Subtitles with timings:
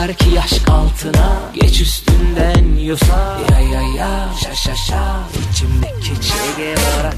[0.00, 3.38] Yatar ki yaş altına Geç üstünden yosa.
[3.50, 5.20] Ya ya ya şa şa şa
[5.52, 7.12] İçimdeki Che Guevara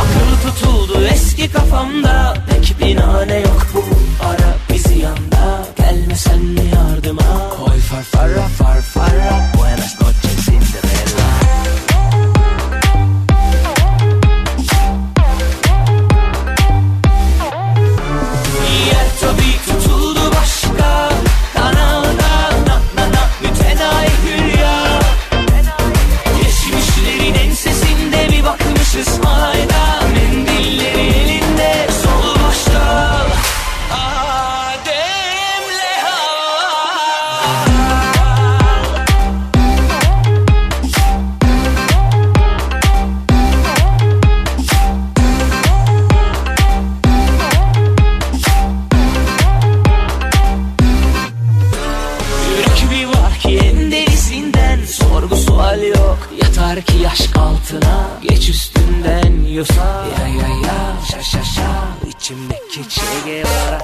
[0.00, 3.84] Akıl tutuldu eski kafamda Pek binane yok bu.
[4.24, 7.50] Ara bizi yanda Gelme sen mi yardıma.
[7.50, 10.27] Koy far farra far farra Buenas noches
[59.58, 60.78] yosa Ya ya ya
[61.08, 61.70] şa şa şa
[62.08, 63.80] İçimdeki Che Guevara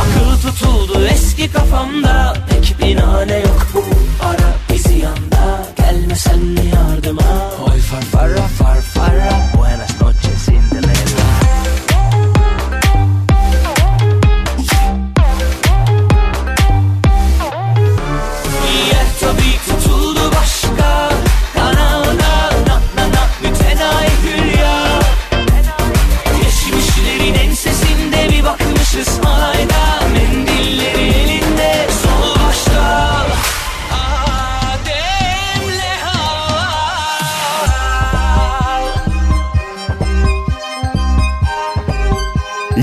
[0.00, 3.82] Akıl tutuldu eski kafamda Pek binane yok bu
[4.24, 4.47] ara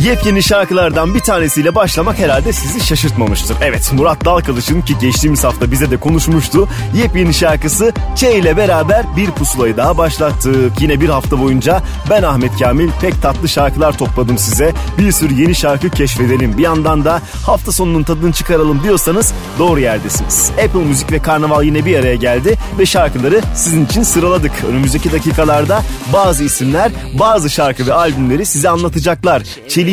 [0.06, 3.58] Yepyeni şarkılardan bir tanesiyle başlamak herhalde sizi şaşırtmamıştır.
[3.62, 6.70] Evet Murat Dalkılıç'ın ki geçtiğimiz hafta bize de konuşmuştu.
[6.96, 10.82] Yepyeni şarkısı Ç ile beraber bir pusulayı daha başlattık.
[10.82, 14.74] Yine bir hafta boyunca ben Ahmet Kamil pek tatlı şarkılar topladım size.
[14.98, 16.58] Bir sürü yeni şarkı keşfedelim.
[16.58, 20.52] Bir yandan da hafta sonunun tadını çıkaralım diyorsanız doğru yerdesiniz.
[20.66, 24.52] Apple Müzik ve Karnaval yine bir araya geldi ve şarkıları sizin için sıraladık.
[24.70, 25.82] Önümüzdeki dakikalarda
[26.14, 29.44] bazı isimler bazı şarkı ve albümleri size anlatacaklar.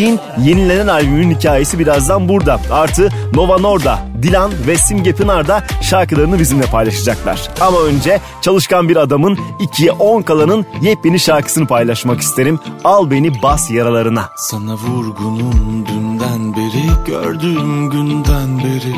[0.02, 2.60] Çelik'in yenilenen albümünün hikayesi birazdan burada.
[2.70, 7.50] Artı Nova Norda, Dilan ve Simge Pınar da şarkılarını bizimle paylaşacaklar.
[7.60, 12.58] Ama önce çalışkan bir adamın 2'ye 10 kalanın yepyeni şarkısını paylaşmak isterim.
[12.84, 14.28] Al beni bas yaralarına.
[14.36, 18.94] Sana vurgunum dünden beri Gördüğüm günden beri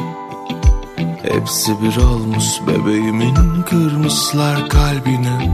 [1.22, 3.34] Hepsi bir olmuş bebeğimin
[3.71, 5.53] Kırmışlar kalbini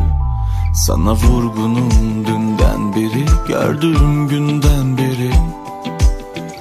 [0.74, 1.90] Sana vurgunum
[2.26, 5.09] dünden beri Gördüğüm günden beri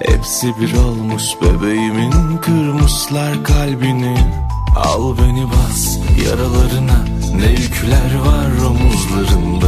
[0.06, 4.18] Hepsi bir olmuş bebeğimin Kırmışlar kalbini.
[4.76, 7.06] Al beni bas yaralarına
[7.36, 9.68] Ne yükler var omuzlarında.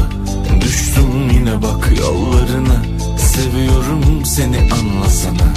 [0.61, 2.81] Düştüm yine bak yollarına
[3.17, 5.53] Seviyorum seni anlasana.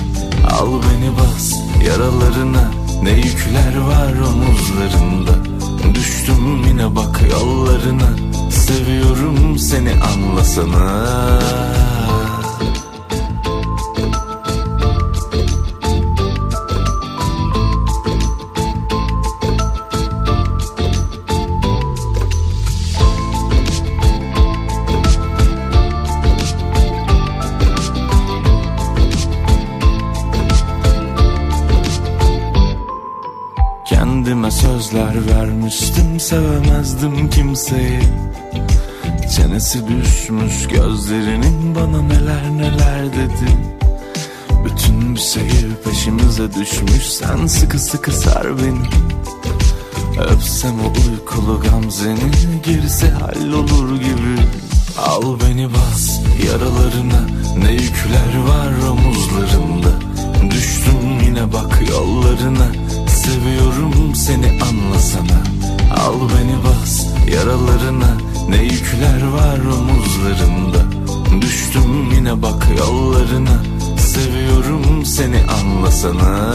[0.51, 1.53] Al beni bas
[1.87, 2.71] yaralarına
[3.03, 5.33] Ne yükler var omuzlarında.
[5.95, 8.09] Düştüm yine bak yollarına
[8.51, 11.05] Seviyorum seni anlasana
[34.55, 38.01] sözler vermiştim sevemezdim kimseyi.
[39.37, 43.51] Çenesi düşmüş gözlerinin bana neler neler dedi.
[44.65, 48.87] Bütün bir şehir peşimize düşmüş sen sıkı sıkı sar beni.
[50.27, 52.31] Öpsem o uykulu gamzeni
[52.65, 54.41] gerisi hallolur gibi.
[54.99, 57.27] Al beni bas yaralarına
[57.59, 59.93] ne yükler var omuzlarında.
[60.51, 62.84] Düştüm yine bak yollarına
[63.25, 65.43] Seviyorum seni anlasana.
[66.07, 68.17] Al beni bas yaralarına.
[68.49, 70.85] Ne yükler var omuzlarında
[71.41, 73.63] Düştüm yine bak yollarına.
[73.99, 76.55] Seviyorum seni anlasana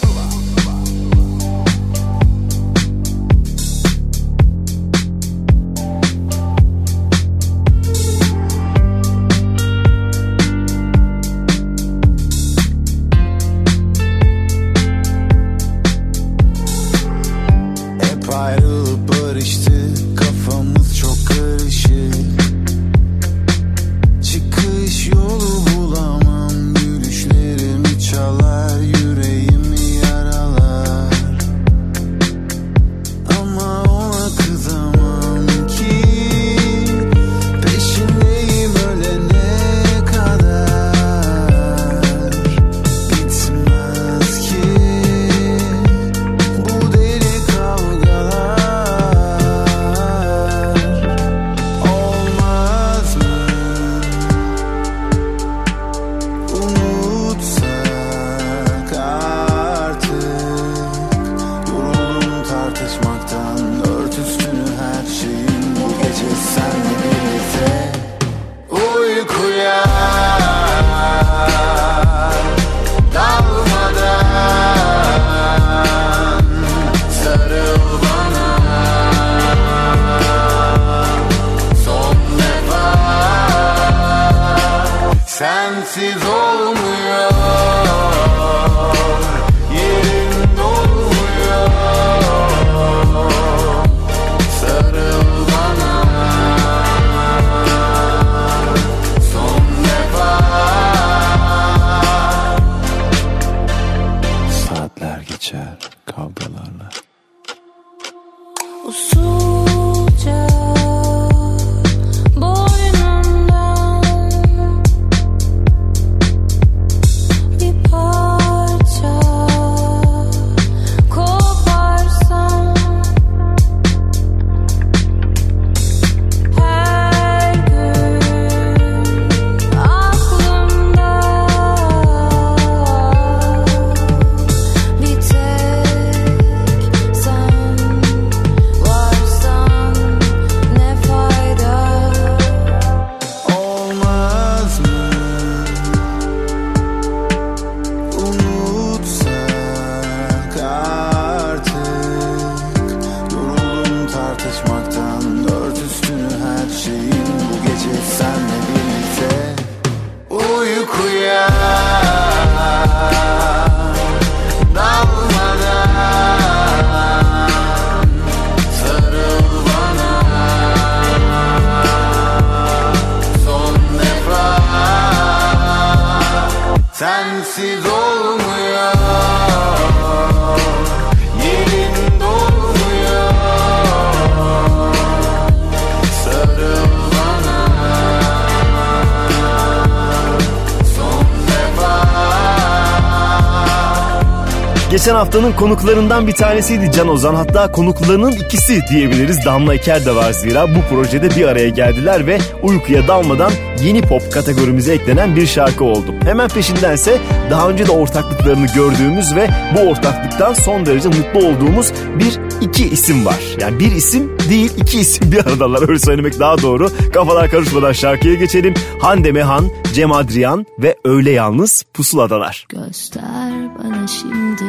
[195.01, 197.35] Geçen haftanın konuklarından bir tanesiydi Can Ozan.
[197.35, 199.45] Hatta konuklarının ikisi diyebiliriz.
[199.45, 200.67] Damla Eker de var zira.
[200.75, 203.51] Bu projede bir araya geldiler ve uykuya dalmadan
[203.83, 206.15] yeni pop kategorimize eklenen bir şarkı oldu.
[206.23, 207.17] Hemen peşindense
[207.49, 213.25] daha önce de ortaklıklarını gördüğümüz ve bu ortaklıktan son derece mutlu olduğumuz bir iki isim
[213.25, 213.39] var.
[213.59, 216.89] Yani bir isim değil iki isim bir aradalar öyle söylemek daha doğru.
[217.13, 218.73] Kafalar karışmadan şarkıya geçelim.
[219.01, 222.65] Hande Mehan, Cem Adrian ve Öyle Yalnız Pusuladalar.
[222.69, 224.63] Göster bana şimdi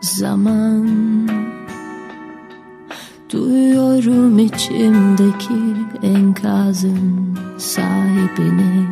[0.00, 0.88] zaman
[3.32, 5.54] Duyuyorum içimdeki
[6.02, 8.86] enkazın sahibini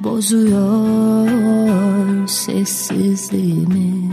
[0.00, 1.28] Bozuyor
[2.28, 4.10] sessizliğimi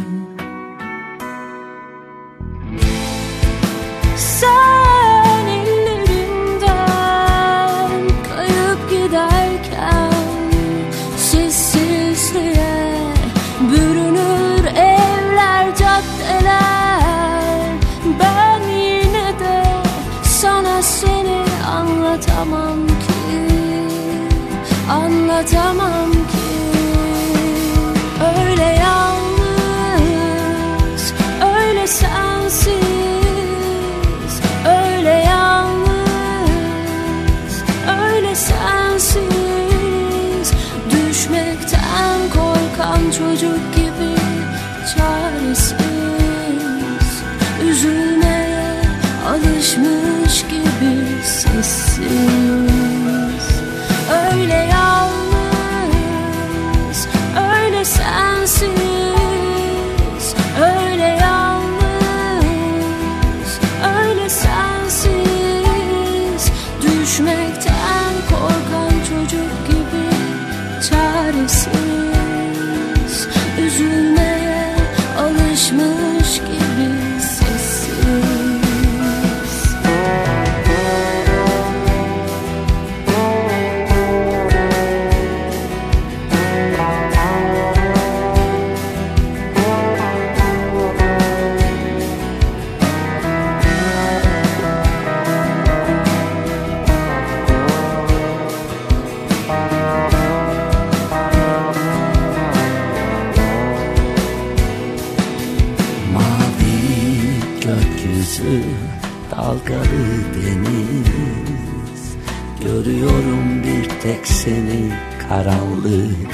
[115.36, 116.32] karanlık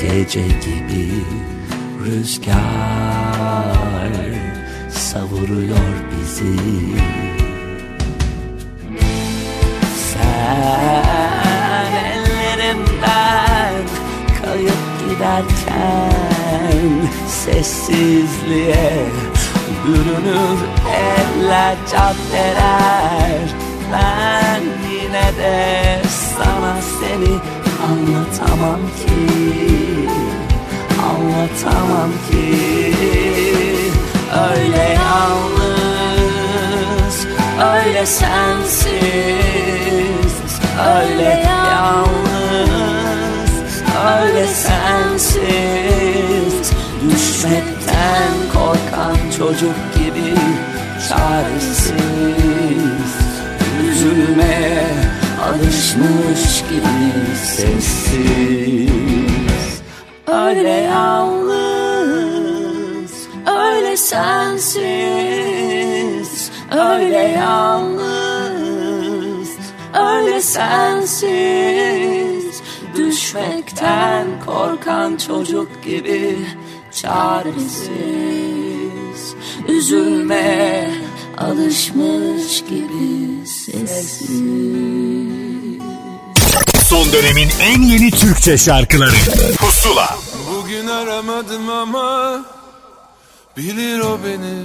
[0.00, 1.10] gece gibi
[2.04, 2.54] Rüzgar
[4.90, 6.56] savuruyor bizi.
[10.12, 13.74] Sen ellerimden
[14.44, 16.12] kayıp giderken
[17.28, 19.06] Sessizliğe
[19.86, 20.58] bürünür
[20.96, 23.40] eller caddeler
[23.92, 26.02] Ben yine de
[26.36, 27.59] sana seni
[27.90, 29.16] anlatamam ki
[31.10, 32.46] Anlatamam ki.
[34.50, 35.56] Öyle yalnız
[37.74, 38.90] Öyle sensiz.
[40.96, 42.12] Öyle yalnız
[44.20, 45.50] Öyle sensiz.
[47.10, 50.34] Düşmekten korkan çocuk gibi
[51.08, 51.92] Çaresiz.
[53.88, 54.86] Üzülmeye
[55.44, 56.49] alışmış
[57.44, 58.90] sessiz.
[60.26, 61.50] Öyle yalnız
[63.46, 64.80] Öyle sensiz.
[66.72, 68.10] Öyle yalnız
[69.94, 71.30] Öyle sensiz.
[72.96, 76.36] Düşmekten korkan çocuk gibi
[76.92, 77.90] Çaresiz.
[79.68, 80.90] Üzülmeye
[81.38, 84.30] alışmış gibi sessiz
[86.90, 89.16] Son dönemin en yeni Türkçe şarkıları.
[89.58, 90.18] Pusula.
[90.50, 92.40] Bugün aramadım ama
[93.56, 94.64] bilir o beni.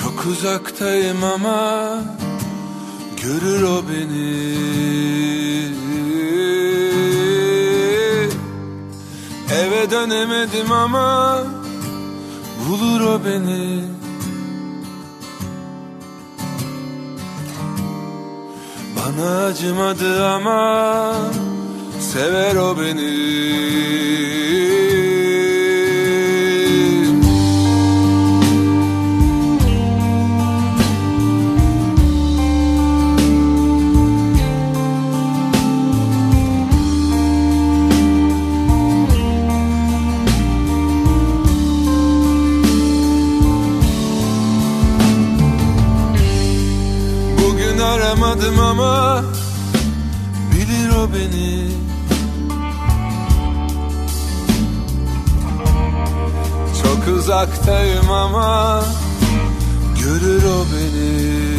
[0.00, 2.02] Çok uzaktayım ama
[3.22, 4.56] görür o beni.
[9.50, 11.38] Eve dönemedim ama
[12.68, 13.95] bulur o beni
[19.06, 21.14] Bana acımadı ama
[22.00, 23.36] sever o beni
[48.36, 49.22] aramadım ama
[50.52, 51.70] bilir o beni.
[56.82, 58.82] Çok uzaktayım ama
[60.02, 61.56] görür o beni.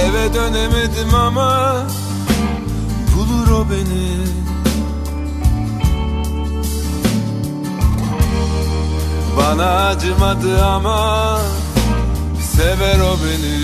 [0.00, 1.82] Eve dönemedim ama
[3.16, 4.26] bulur o beni.
[9.36, 11.38] Bana acımadı ama
[12.56, 13.56] sever o beni.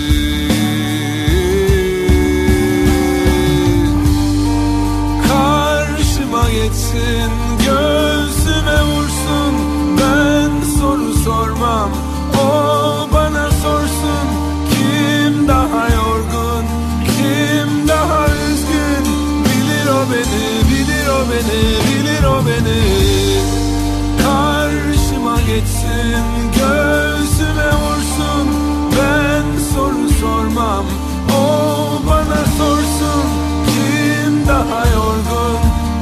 [5.27, 7.31] Karşıma geçsin
[7.65, 9.53] göğsüme vursun.
[9.99, 11.89] Ben soru sormam
[12.37, 14.27] o bana sorsun.
[14.73, 16.65] Kim daha yorgun
[17.05, 19.05] kim daha üzgün?
[19.45, 22.81] Bilir o beni bilir o beni bilir o beni.
[24.23, 26.23] Karşıma geçsin
[26.59, 28.02] göğsüme vursun
[28.97, 30.85] ben soru sormam.
[31.37, 31.43] O
[32.09, 33.27] bana sorsun
[33.67, 35.59] kim daha yorgun?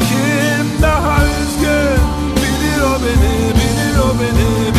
[0.09, 2.01] Kim daha üzgün?
[2.37, 4.70] Bilir o beni bilir o beni.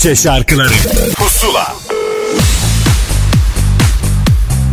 [0.00, 0.72] Türkçe şarkıları
[1.14, 1.72] Pusula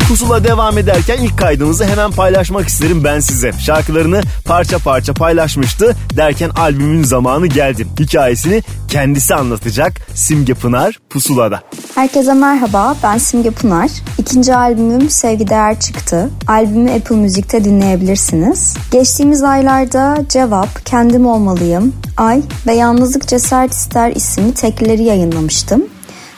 [0.08, 3.52] Pusula devam ederken ilk kaydımızı hemen paylaşmak isterim ben size.
[3.60, 7.88] Şarkılarını parça parça paylaşmıştı derken albümün zamanı geldi.
[8.00, 11.63] Hikayesini kendisi anlatacak Simge Pınar Pusula'da.
[11.96, 13.90] Herkese merhaba, ben Simge Pınar.
[14.18, 16.30] İkinci albümüm Sevgi Değer çıktı.
[16.48, 18.78] Albümü Apple Müzik'te dinleyebilirsiniz.
[18.92, 25.86] Geçtiğimiz aylarda Cevap, Kendim Olmalıyım, Ay ve Yalnızlık Cesaret İster isimli teklileri yayınlamıştım.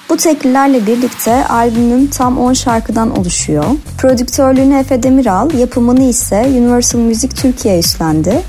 [0.10, 3.66] Bu teklilerle birlikte albümüm tam 10 şarkıdan oluşuyor.
[3.98, 8.42] Prodüktörlüğünü Efe Demiral, yapımını ise Universal Music Türkiye üstlendi.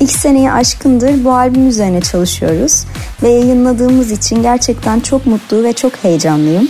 [0.00, 2.84] İlk seneyi aşkındır bu albüm üzerine çalışıyoruz
[3.22, 6.68] ve yayınladığımız için gerçekten çok mutlu ve çok heyecanlıyım.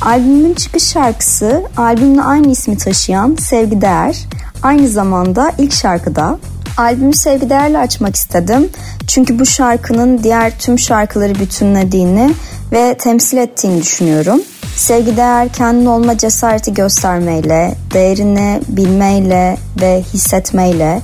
[0.00, 4.18] Albümün çıkış şarkısı albümle aynı ismi taşıyan Sevgi Değer.
[4.62, 6.38] Aynı zamanda ilk şarkıda
[6.76, 8.70] Albümü Sevgi Değer'le açmak istedim.
[9.06, 12.34] Çünkü bu şarkının diğer tüm şarkıları bütünlediğini
[12.72, 14.40] ve temsil ettiğini düşünüyorum.
[14.76, 21.00] Sevgi değer kendin olma cesareti göstermeyle, değerini bilmeyle ve hissetmeyle,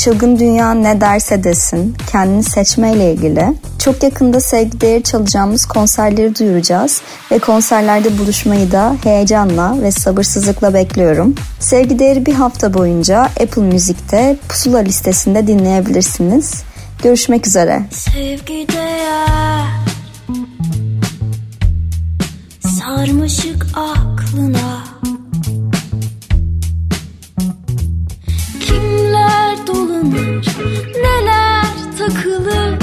[0.00, 3.54] çılgın dünya ne derse desin, kendini seçmeyle ilgili.
[3.78, 11.34] Çok yakında sevgi değeri çalacağımız konserleri duyuracağız ve konserlerde buluşmayı da heyecanla ve sabırsızlıkla bekliyorum.
[11.58, 16.62] Sevgi değeri bir hafta boyunca Apple Müzik'te Pusula listesinde dinleyebilirsiniz.
[17.02, 17.82] Görüşmek üzere.
[17.90, 19.66] Sevgi değer
[22.62, 24.89] sarmaşık aklına
[31.02, 31.64] neler
[31.98, 32.79] takılır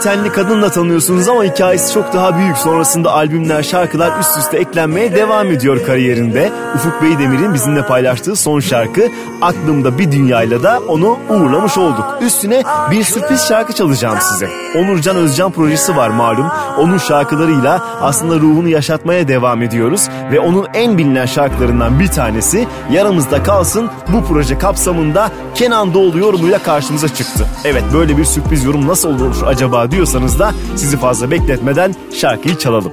[0.00, 2.56] ay tenli kadınla tanıyorsunuz ama hikayesi çok daha büyük.
[2.56, 6.52] Sonrasında albümler, şarkılar üst üste eklenmeye devam ediyor kariyerinde.
[6.74, 9.08] Ufuk Beydemir'in bizimle paylaştığı son şarkı
[9.42, 12.04] Aklımda Bir Dünyayla da onu uğurlamış olduk.
[12.20, 14.59] Üstüne bir sürpriz şarkı çalacağım size.
[14.76, 16.46] Onurcan Özcan projesi var malum.
[16.78, 20.08] Onun şarkılarıyla aslında ruhunu yaşatmaya devam ediyoruz.
[20.32, 26.58] Ve onun en bilinen şarkılarından bir tanesi Yaramızda Kalsın bu proje kapsamında Kenan Doğulu yorumuyla
[26.58, 27.46] karşımıza çıktı.
[27.64, 32.89] Evet böyle bir sürpriz yorum nasıl olur acaba diyorsanız da sizi fazla bekletmeden şarkıyı çalalım.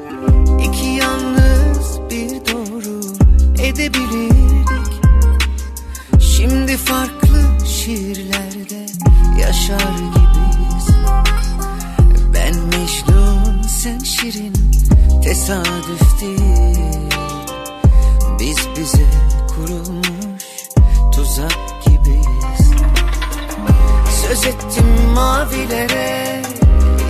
[25.17, 26.41] Mavilere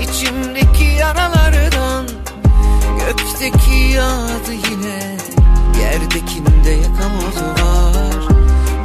[0.04, 2.08] içimdeki yaralardan
[3.00, 5.18] Gökteki yağdı yine
[5.82, 8.16] Yerdekinde yakamozu var.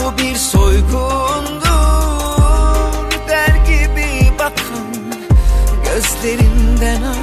[0.00, 1.62] Bu bir soygundur
[3.28, 4.92] Der gibi bakan
[5.85, 7.21] Gözlerinden artık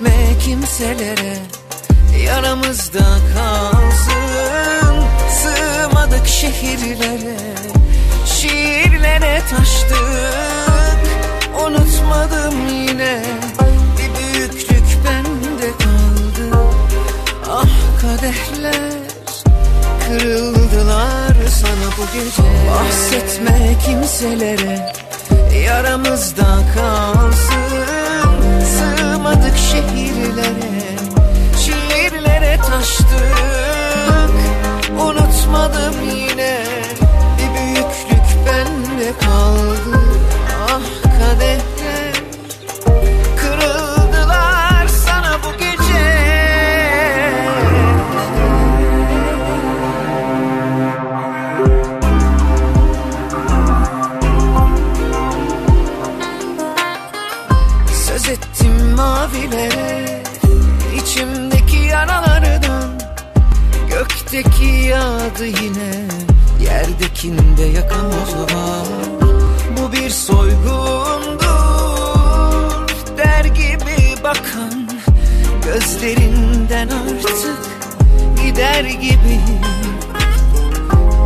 [0.00, 1.36] Bahsetme kimselere.
[2.24, 7.36] Yaramızda kalsın Sığmadık şehirlere.
[8.26, 9.98] Şiirlere taştık
[11.66, 13.22] Unutmadım yine.
[13.98, 16.58] Bir büyüklük bende kaldı.
[17.50, 18.92] Ah kadehler
[20.06, 22.42] Kırıldılar sana bu gece.
[22.70, 24.92] Bahsetme kimselere
[25.64, 27.97] Yaramızda kalsın
[29.28, 30.96] Sığmadık şehirlere
[31.60, 33.08] Şiirlere taştık.
[35.00, 36.60] Unutmadım yine
[37.38, 40.07] Bir büyüklük bende kaldı
[65.38, 66.08] yağdı yine.
[66.60, 68.86] Yerdekinde yakamoz var
[69.76, 71.38] Bu bir soygundur.
[73.16, 74.88] Der gibi bakan
[75.64, 77.58] Gözlerinden artık
[78.42, 79.40] Gider gibi.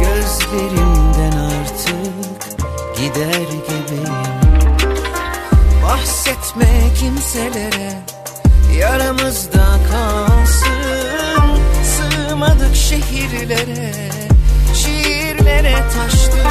[0.01, 2.57] Gözlerinden artık
[2.97, 4.15] Gider gibiyim
[5.83, 7.93] Bahsetme kimselere
[8.79, 9.62] Yaramızda
[12.63, 13.93] Dayandık şehirlere
[14.75, 16.47] Şiirlere taştık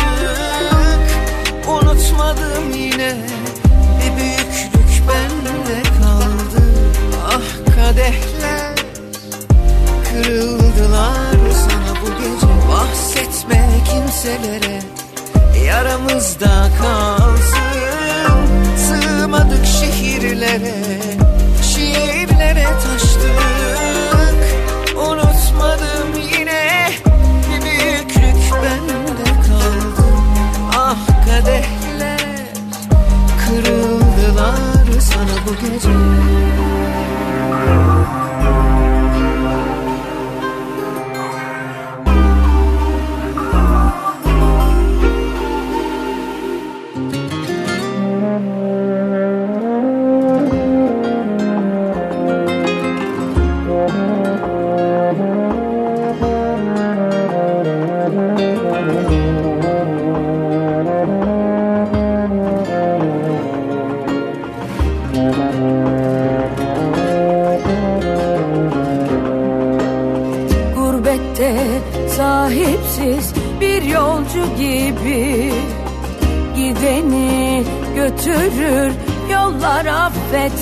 [1.68, 3.16] Unutmadım yine
[3.98, 6.64] Ne büyüklük bende kaldı.
[7.28, 8.76] Ah kadehler
[10.10, 12.48] Kırıldılar sana bu gece.
[12.72, 14.80] Bahsetme kimselere
[15.66, 17.72] Yaramızda kalsın.
[18.78, 20.76] Sığmadık şehirlere
[21.74, 23.61] Şiirlere taştık
[35.22, 35.90] Kırıldılar sana bu gece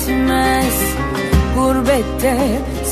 [0.00, 0.74] affetmez
[1.56, 2.38] Gurbette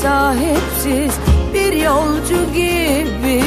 [0.01, 1.11] sahipsiz
[1.53, 3.43] bir yolcu gibi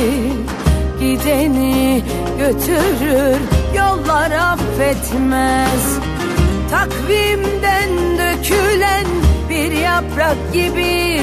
[1.00, 2.02] Gideni
[2.38, 3.38] götürür
[3.76, 5.98] yollar affetmez.
[6.70, 9.06] Takvimden dökülen
[9.48, 11.20] bir yaprak gibi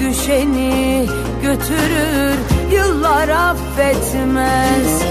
[0.00, 1.06] Düşeni
[1.42, 2.36] götürür
[2.72, 5.02] yıllar affetmez.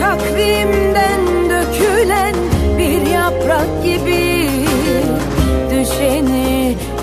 [0.00, 2.34] Takvimden dökülen
[2.78, 4.37] bir yaprak gibi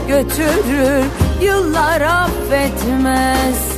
[0.08, 1.06] götürür
[1.42, 3.76] yıllar affetmez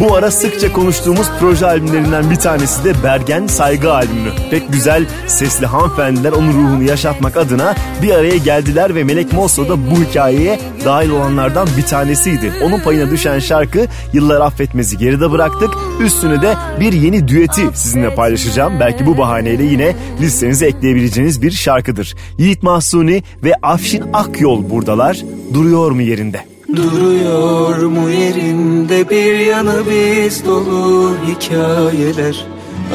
[0.00, 4.30] Bu ara sıkça konuştuğumuz proje albümlerinden bir tanesi de Bergen Saygı albümü.
[4.50, 9.90] Pek güzel sesli hanımefendiler onun ruhunu yaşatmak adına bir araya geldiler ve Melek Mosso da
[9.90, 12.52] bu hikayeye dahil olanlardan bir tanesiydi.
[12.62, 15.70] Onun payına düşen şarkı Yıllar Affetmez'i geride bıraktık.
[16.00, 18.80] Üstüne de bir yeni düeti sizinle paylaşacağım.
[18.80, 22.14] Belki bu bahaneyle yine listenize ekleyebileceğiniz bir şarkıdır.
[22.38, 25.18] Yiğit Mahsuni ve Afşin Akyol buradalar.
[25.54, 26.57] Duruyor mu yerinde?
[26.76, 32.46] Duruyor mu yerinde bir yanı biz dolu hikayeler.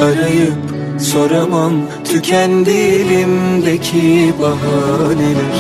[0.02, 0.54] Arayıp
[1.00, 1.74] soramam
[2.06, 5.58] tükendi elimdeki bahaneler.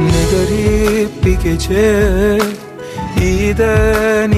[0.00, 2.38] Ne garip bir gece
[3.22, 4.32] iyiden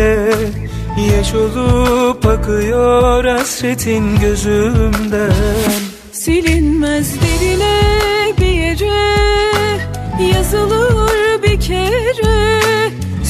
[0.00, 5.32] iyiye Yaş olup akıyor hasretin gözümden.
[6.12, 7.80] Silinmez derine
[8.38, 9.30] bir yere
[10.34, 12.60] Yazılır bir kere.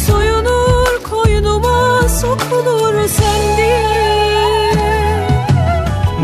[0.06, 3.90] Soyunur koynuma sokulur sen diye.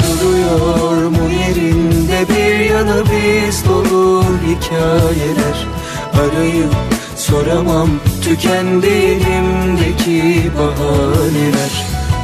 [0.01, 5.67] Duruyor mu yerinde bir yanı biz dolu hikayeler.
[6.15, 6.96] Arayıp
[7.31, 7.89] soramam.
[8.25, 11.73] Tükendi elimdeki bahaneler.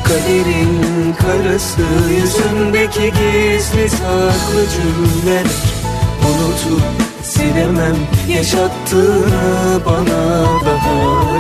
[0.05, 5.47] Kaderin karası yüzündeki gizli saklı cümleler.
[6.29, 6.83] Unutup
[7.23, 7.97] silemem
[8.29, 11.39] yaşattığını bana daha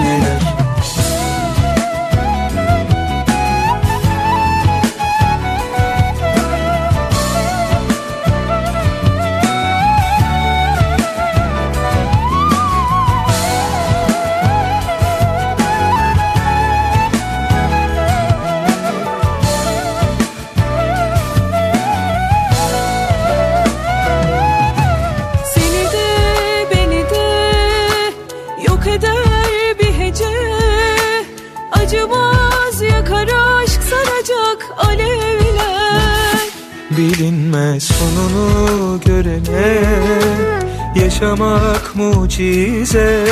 [41.22, 43.24] Yaşamak mucize.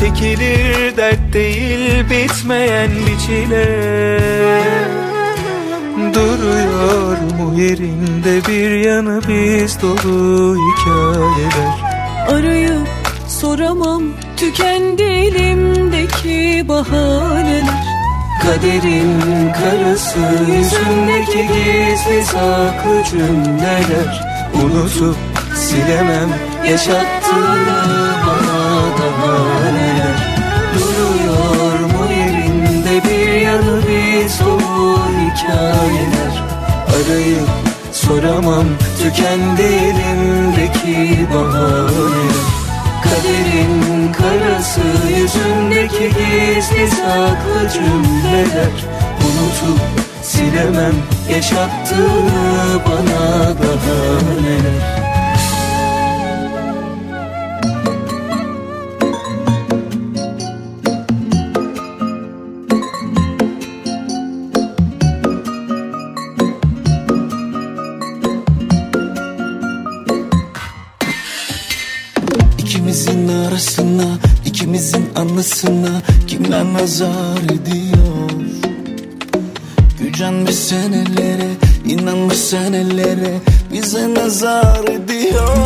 [0.00, 3.66] Çekilir dert değil bitmeyen bir çile.
[6.14, 11.74] Duruyor mu yerinde bir yanı biz dolu hikayeler.
[12.28, 12.88] Arayıp
[13.28, 14.02] soramam
[14.36, 17.84] tükendi elimdeki bahaneler.
[18.42, 19.20] Kaderin
[19.52, 20.18] karası
[20.52, 24.24] yüzündeki gizli saklı cümleler.
[24.54, 25.16] Unutup
[25.56, 28.62] silemem yaşattığını bana
[28.98, 30.16] daha neler
[30.74, 36.42] Duruyor mu yerinde bir yanı biz dolu hikayeler?
[36.88, 37.48] Arayıp
[37.92, 38.66] soramam
[39.02, 42.44] tükendi elimdeki bahaneler
[43.04, 44.80] Kaderin karası
[45.16, 48.74] yüzündeki gizli saklı cümleler.
[49.20, 49.80] Unutup
[50.22, 50.94] silemem
[51.30, 55.03] yaşattığını bana daha neler
[76.54, 78.30] kimler nazar ediyor?
[80.00, 81.50] Gücenmiş senelere,
[81.84, 83.40] inanmış senelere
[83.72, 85.56] bize nazar ediyor.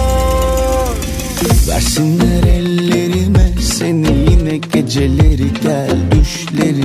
[1.68, 6.77] Versinler ellerime seni yine geceleri gel düşlerime.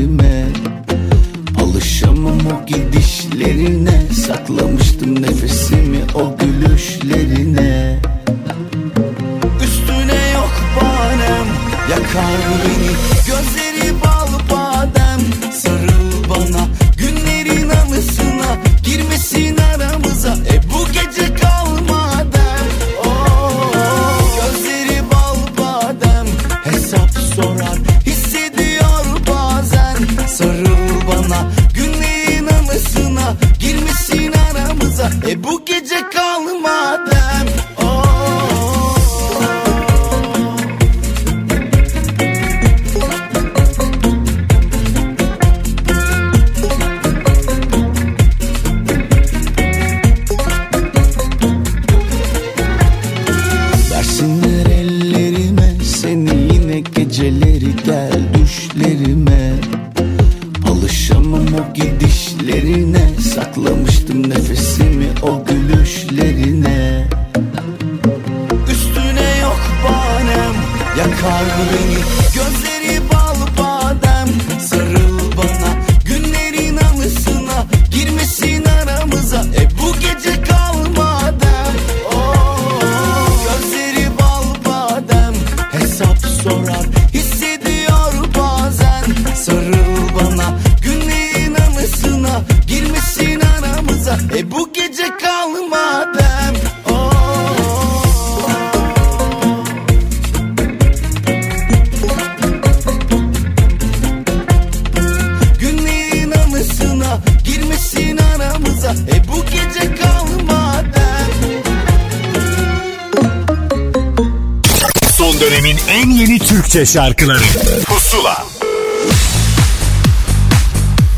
[116.83, 117.39] Türkçe şarkıları
[117.85, 118.45] Pusula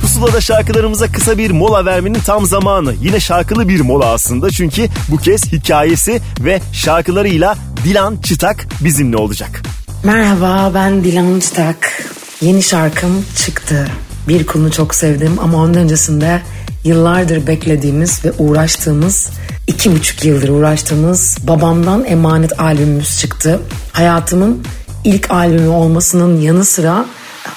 [0.01, 2.93] Pusula'da şarkılarımıza kısa bir mola vermenin tam zamanı.
[3.01, 9.61] Yine şarkılı bir mola aslında çünkü bu kez hikayesi ve şarkılarıyla Dilan Çıtak bizimle olacak.
[10.03, 12.05] Merhaba ben Dilan Çıtak.
[12.41, 13.87] Yeni şarkım çıktı.
[14.27, 16.41] Bir kulunu çok sevdim ama onun öncesinde
[16.83, 19.29] yıllardır beklediğimiz ve uğraştığımız
[19.67, 23.59] iki buçuk yıldır uğraştığımız babamdan emanet albümümüz çıktı.
[23.93, 24.63] Hayatımın
[25.05, 27.05] ilk albümü olmasının yanı sıra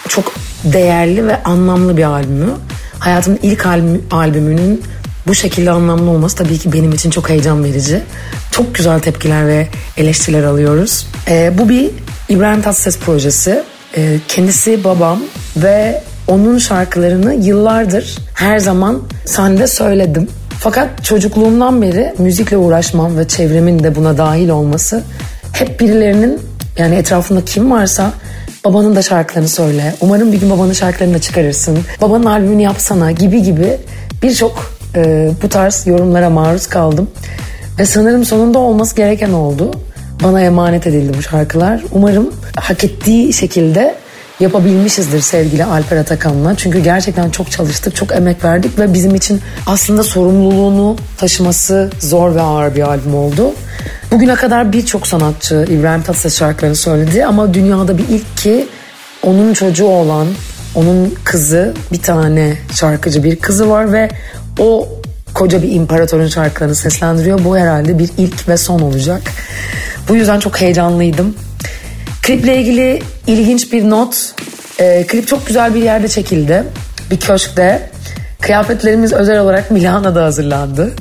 [0.08, 0.34] çok
[0.64, 2.50] değerli ve anlamlı bir albümü.
[2.98, 4.82] Hayatımın ilk albüm, albümünün
[5.26, 8.02] bu şekilde anlamlı olması tabii ki benim için çok heyecan verici.
[8.50, 11.06] Çok güzel tepkiler ve eleştiriler alıyoruz.
[11.28, 11.90] Ee, bu bir
[12.28, 13.62] İbrahim Tatlıses projesi.
[13.96, 15.20] Ee, kendisi babam
[15.56, 20.28] ve onun şarkılarını yıllardır her zaman sahnede söyledim.
[20.60, 25.02] Fakat çocukluğumdan beri müzikle uğraşmam ve çevremin de buna dahil olması
[25.52, 26.40] hep birilerinin
[26.78, 28.12] yani etrafında kim varsa
[28.64, 29.94] babanın da şarkılarını söyle.
[30.00, 31.78] Umarım bir gün babanın şarkılarını da çıkarırsın.
[32.00, 33.76] Babanın albümünü yapsana gibi gibi
[34.22, 37.10] birçok e, bu tarz yorumlara maruz kaldım.
[37.78, 39.70] Ve sanırım sonunda olması gereken oldu.
[40.24, 41.82] Bana emanet edildi bu şarkılar.
[41.92, 43.94] Umarım hak ettiği şekilde
[44.40, 46.54] yapabilmişizdir sevgili Alper Atakan'la.
[46.56, 52.40] Çünkü gerçekten çok çalıştık, çok emek verdik ve bizim için aslında sorumluluğunu taşıması zor ve
[52.40, 53.52] ağır bir albüm oldu.
[54.10, 58.68] Bugüne kadar birçok sanatçı İbrahim Tatlıses şarkılarını söyledi ama dünyada bir ilk ki
[59.22, 60.26] onun çocuğu olan,
[60.74, 64.08] onun kızı bir tane şarkıcı bir kızı var ve
[64.58, 64.88] o
[65.34, 67.44] koca bir imparatorun şarkılarını seslendiriyor.
[67.44, 69.22] Bu herhalde bir ilk ve son olacak.
[70.08, 71.34] Bu yüzden çok heyecanlıydım.
[72.28, 74.34] Kliple ilgili ilginç bir not.
[74.80, 76.64] E, klip çok güzel bir yerde çekildi.
[77.10, 77.90] Bir köşkte.
[78.40, 80.92] Kıyafetlerimiz özel olarak Milano'da hazırlandı.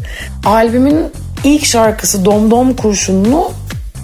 [0.46, 1.06] Albümün
[1.44, 3.52] ilk şarkısı Dom Dom Kurşunlu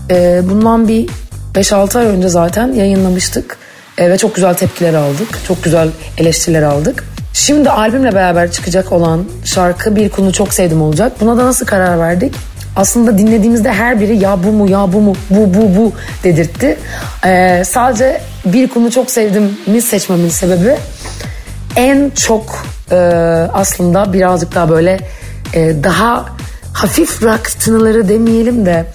[0.09, 1.09] e, bundan bir
[1.53, 3.57] 5-6 ay önce zaten yayınlamıştık.
[3.97, 5.39] E, ve çok güzel tepkiler aldık.
[5.47, 7.03] Çok güzel eleştiriler aldık.
[7.33, 11.11] Şimdi albümle beraber çıkacak olan şarkı Bir Kunu Çok Sevdim olacak.
[11.21, 12.35] Buna da nasıl karar verdik?
[12.75, 15.91] Aslında dinlediğimizde her biri ya bu mu ya bu mu bu bu bu
[16.23, 16.77] dedirtti.
[17.25, 20.75] Ee, sadece Bir Kunu Çok Sevdim mi seçmemin sebebi
[21.75, 22.95] en çok e,
[23.53, 24.99] aslında birazcık daha böyle
[25.53, 26.25] e, daha
[26.73, 28.85] hafif rock tınıları demeyelim de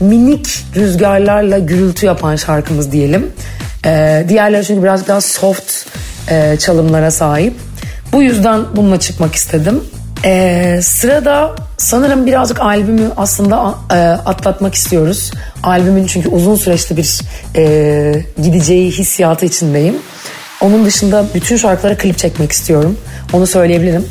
[0.00, 3.30] minik rüzgarlarla gürültü yapan şarkımız diyelim.
[3.86, 5.86] E, diğerleri çünkü birazcık daha soft
[6.30, 7.54] e, çalımlara sahip.
[8.12, 9.84] Bu yüzden bununla çıkmak istedim.
[10.24, 15.30] Ee, sırada sanırım birazcık albümü aslında e, atlatmak istiyoruz.
[15.62, 17.20] Albümün çünkü uzun süreçli bir
[17.56, 19.96] e, gideceği hissiyatı içindeyim.
[20.60, 22.98] Onun dışında bütün şarkılara klip çekmek istiyorum.
[23.32, 24.06] Onu söyleyebilirim.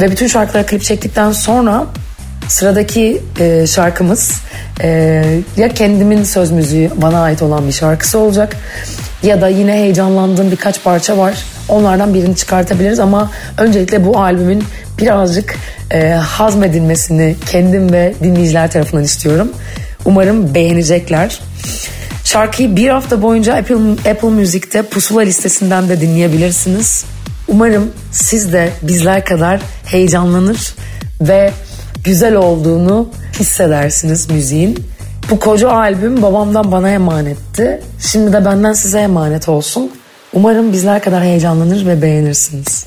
[0.00, 1.86] Ve bütün şarkılara klip çektikten sonra
[2.48, 4.40] sıradaki e, şarkımız
[4.82, 4.88] e,
[5.56, 8.56] ya kendimin söz müziği bana ait olan bir şarkısı olacak
[9.22, 11.44] ya da yine heyecanlandığım birkaç parça var.
[11.68, 14.64] Onlardan birini çıkartabiliriz ama öncelikle bu albümün
[14.98, 15.56] birazcık
[15.90, 19.48] e, hazmedilmesini kendim ve dinleyiciler tarafından istiyorum.
[20.04, 21.40] Umarım beğenecekler.
[22.24, 27.04] Şarkıyı bir hafta boyunca Apple, Apple Music'te pusula listesinden de dinleyebilirsiniz.
[27.48, 30.74] Umarım siz de bizler kadar heyecanlanır
[31.20, 31.52] ve
[32.04, 33.08] güzel olduğunu
[33.40, 34.86] hissedersiniz müziğin.
[35.30, 37.82] Bu koca albüm babamdan bana emanetti.
[38.00, 39.90] Şimdi de benden size emanet olsun.
[40.32, 42.86] Umarım bizler kadar heyecanlanır ve beğenirsiniz.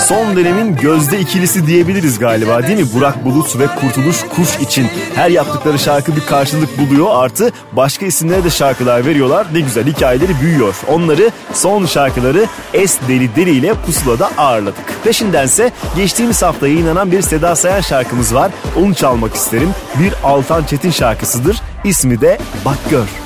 [0.00, 2.92] son dönemin gözde ikilisi diyebiliriz galiba değil mi?
[2.94, 7.06] Burak Bulut ve Kurtuluş Kuş için her yaptıkları şarkı bir karşılık buluyor.
[7.10, 9.46] Artı başka isimlere de şarkılar veriyorlar.
[9.52, 10.74] Ne güzel hikayeleri büyüyor.
[10.88, 15.04] Onları son şarkıları Es Deli Deli ile Pusula'da ağırladık.
[15.04, 18.50] Peşindense geçtiğimiz hafta yayınlanan bir Seda Sayan şarkımız var.
[18.80, 19.70] Onu çalmak isterim.
[20.02, 21.60] Bir Altan Çetin şarkısıdır.
[21.84, 23.19] İsmi de Bak Gör.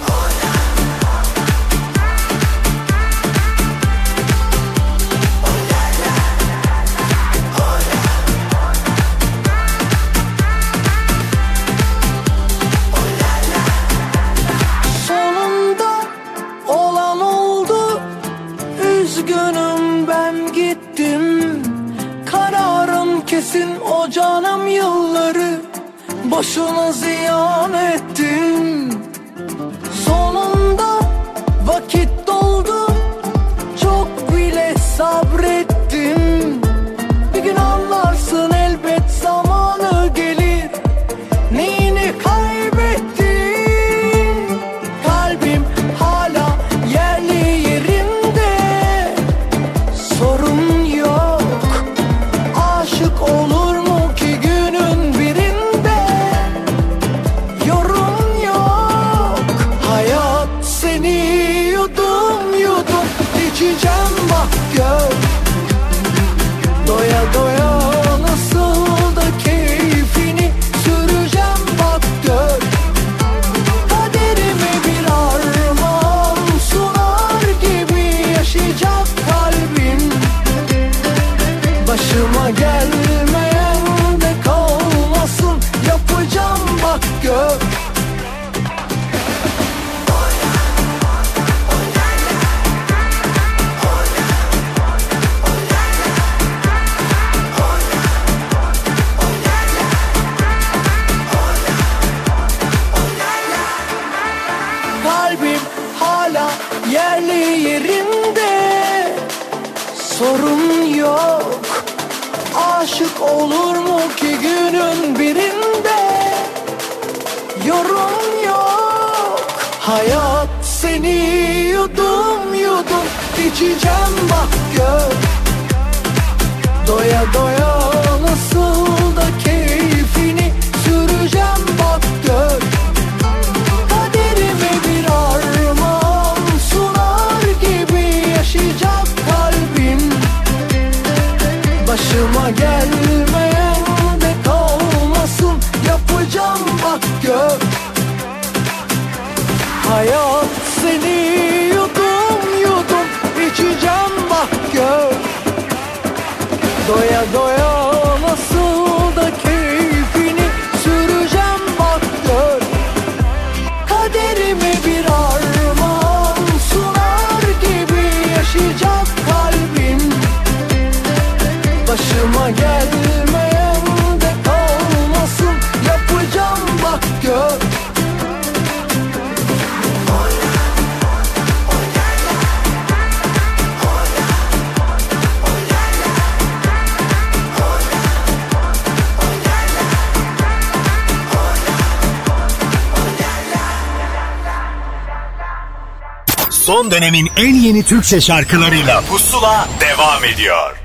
[196.85, 200.77] son dönemin en yeni Türkçe şarkılarıyla Pusula devam ediyor.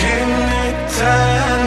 [0.00, 1.63] Cennetten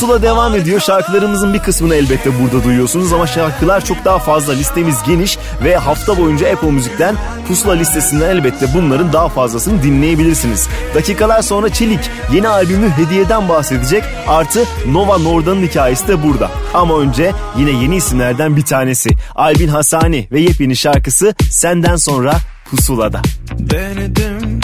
[0.00, 0.80] Pusula devam ediyor.
[0.80, 4.52] Şarkılarımızın bir kısmını elbette burada duyuyorsunuz ama şarkılar çok daha fazla.
[4.52, 7.16] Listemiz geniş ve hafta boyunca Apple Müzik'ten
[7.48, 10.68] Pusula listesinden elbette bunların daha fazlasını dinleyebilirsiniz.
[10.94, 14.04] Dakikalar sonra Çelik yeni albümü Hediye'den bahsedecek.
[14.28, 16.50] Artı Nova Norda'nın hikayesi de burada.
[16.74, 19.10] Ama önce yine yeni isimlerden bir tanesi.
[19.34, 22.34] Albin Hasani ve yepyeni şarkısı Senden Sonra
[22.70, 23.22] Pusula'da.
[23.58, 24.60] Denedim,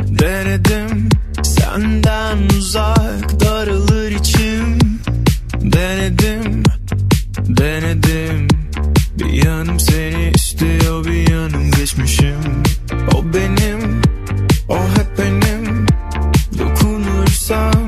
[0.00, 1.08] denedim
[1.42, 4.41] Senden uzak daralır içim
[5.72, 6.62] Denedim,
[7.48, 8.48] denedim.
[9.18, 12.62] Bir yanım seni istiyor bir yanım geçmişim.
[13.14, 14.02] O benim,
[14.68, 15.86] o hep benim.
[16.58, 17.81] Dokunursam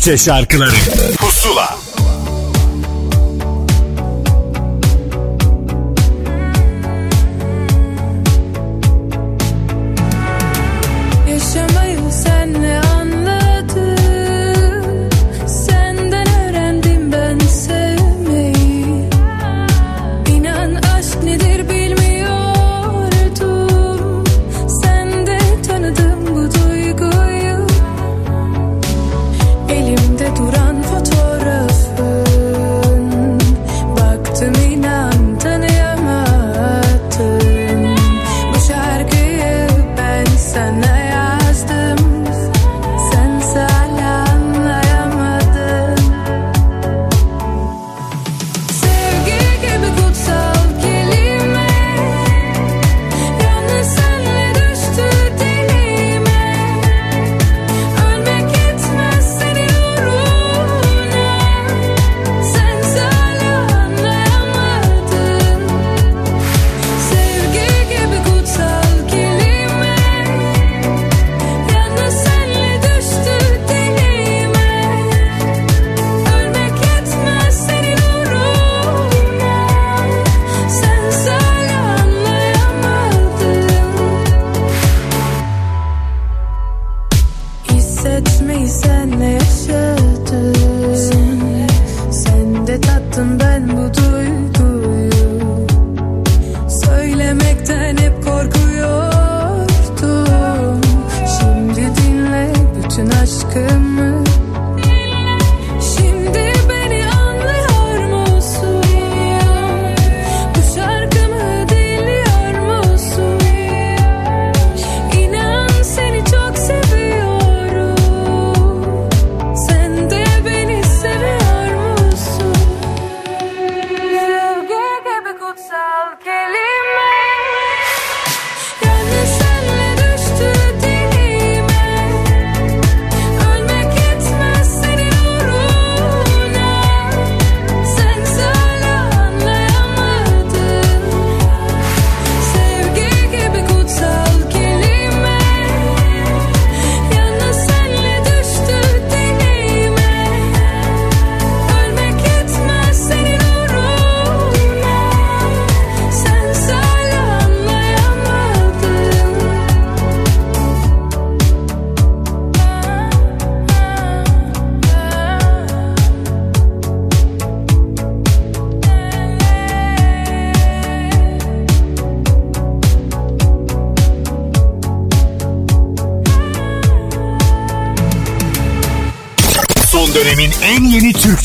[0.00, 0.70] Türkçe şarkıları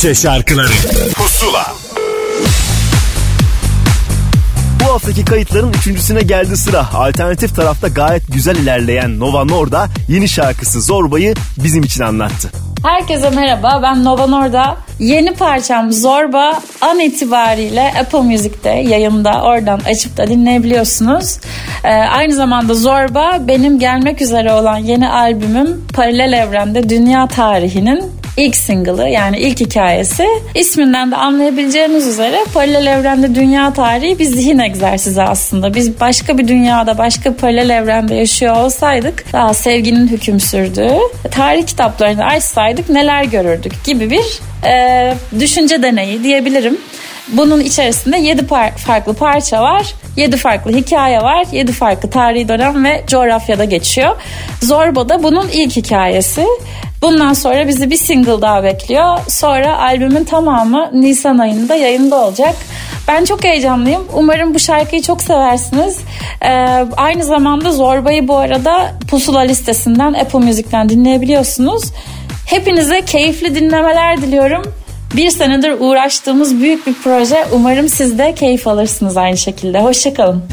[0.06, 0.72] Türkçe şarkıları
[1.16, 1.74] Pusula
[4.80, 6.94] Bu haftaki kayıtların üçüncüsüne geldi sıra.
[6.94, 11.34] Alternatif tarafta gayet güzel ilerleyen Nova Norda yeni şarkısı Zorba'yı
[11.64, 12.50] bizim için anlattı.
[12.84, 14.78] Herkese merhaba ben Nova Norda.
[15.00, 21.38] Yeni parçam Zorba an itibariyle Apple Music'te yayında oradan açıp da dinleyebiliyorsunuz.
[21.84, 28.56] Ee, aynı zamanda Zorba benim gelmek üzere olan yeni albümüm Paralel Evrende Dünya Tarihinin ilk
[28.56, 30.28] single'ı yani ilk hikayesi.
[30.56, 35.74] İsminden de anlayabileceğiniz üzere paralel evrende dünya tarihi bir zihin egzersizi aslında.
[35.74, 40.98] Biz başka bir dünyada başka bir paralel evrende yaşıyor olsaydık daha sevginin hüküm sürdüğü
[41.32, 46.78] tarih kitaplarını açsaydık neler görürdük gibi bir e, düşünce deneyi diyebilirim.
[47.28, 49.94] Bunun içerisinde 7 par- farklı parça var.
[50.18, 51.46] 7 farklı hikaye var.
[51.52, 54.16] 7 farklı tarihi dönem ve coğrafyada geçiyor.
[54.62, 56.46] Zorba da bunun ilk hikayesi.
[57.02, 59.18] Bundan sonra bizi bir single daha bekliyor.
[59.28, 62.56] Sonra albümün tamamı Nisan ayında yayında olacak.
[63.08, 64.04] Ben çok heyecanlıyım.
[64.14, 66.00] Umarım bu şarkıyı çok seversiniz.
[66.42, 66.50] Ee,
[66.98, 71.84] aynı zamanda Zorba'yı bu arada Pusula listesinden Apple Music'ten dinleyebiliyorsunuz.
[72.46, 74.64] Hepinize keyifli dinlemeler diliyorum.
[75.18, 77.46] Bir senedir uğraştığımız büyük bir proje.
[77.54, 79.80] Umarım siz de keyif alırsınız aynı şekilde.
[79.80, 80.44] Hoşçakalın.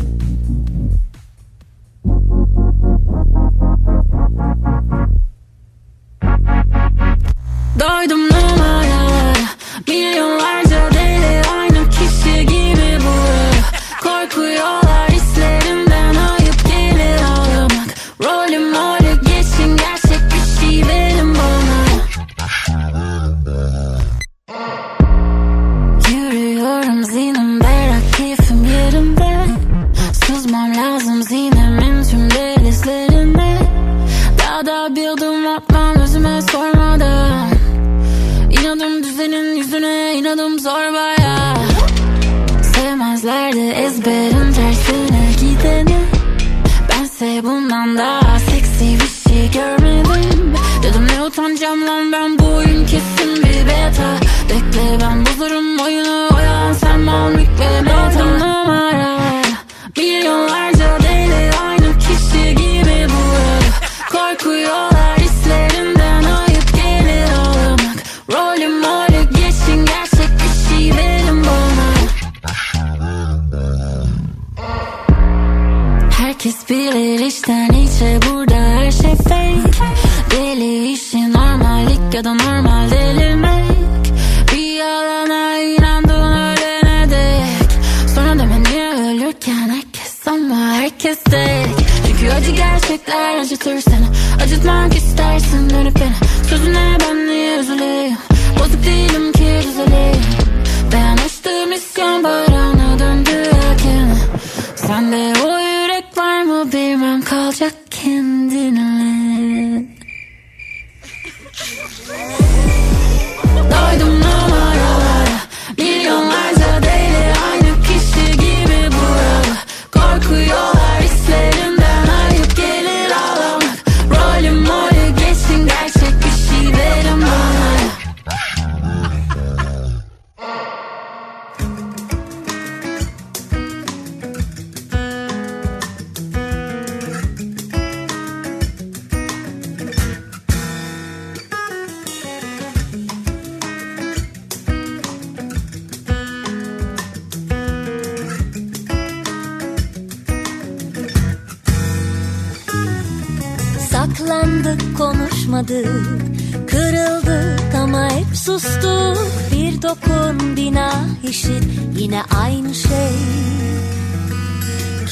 [161.33, 161.65] İşit
[161.99, 163.13] yine aynı şey.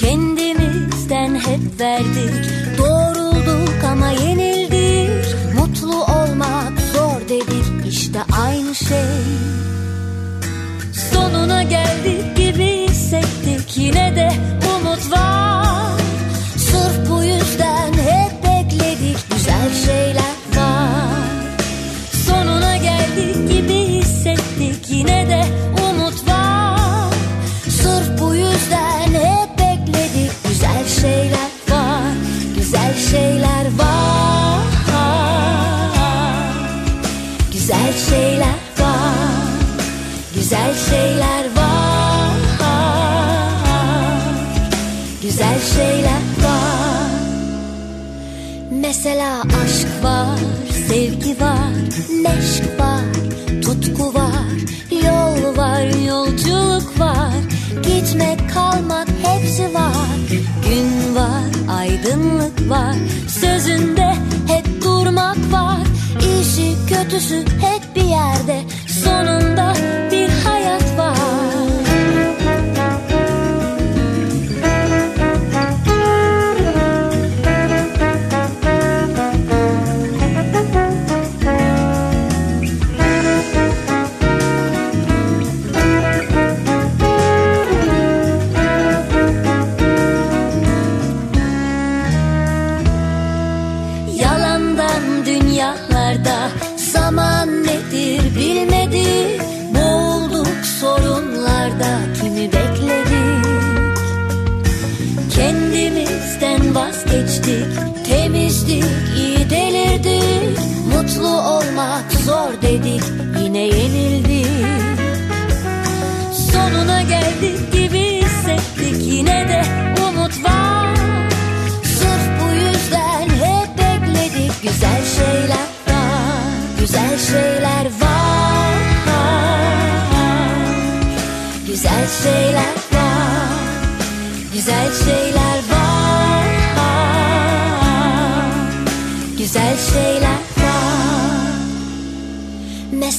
[0.01, 5.35] Kendimizden hep verdik Doğrulduk ama yenildik.
[5.55, 9.21] Mutlu olmak zor dedik işte aynı şey.
[11.13, 12.20] Sonuna geldik
[40.71, 42.31] Güzel şeyler var.
[45.23, 47.11] Güzel şeyler var.
[48.71, 50.39] Mesela aşk var,
[50.89, 51.73] sevgi var,
[52.23, 53.05] neşk var,
[53.63, 54.51] tutku var,
[54.91, 57.35] yol var, yolculuk var,
[57.83, 60.19] gitmek, kalmak hepsi var.
[60.69, 62.95] Gün var, aydınlık var,
[63.41, 64.15] sözünde
[64.47, 65.81] hep durmak var.
[66.23, 68.61] İyisi kötüsü hep bir yerde,
[69.05, 69.50] sonunda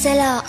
[0.01, 0.40] Mesela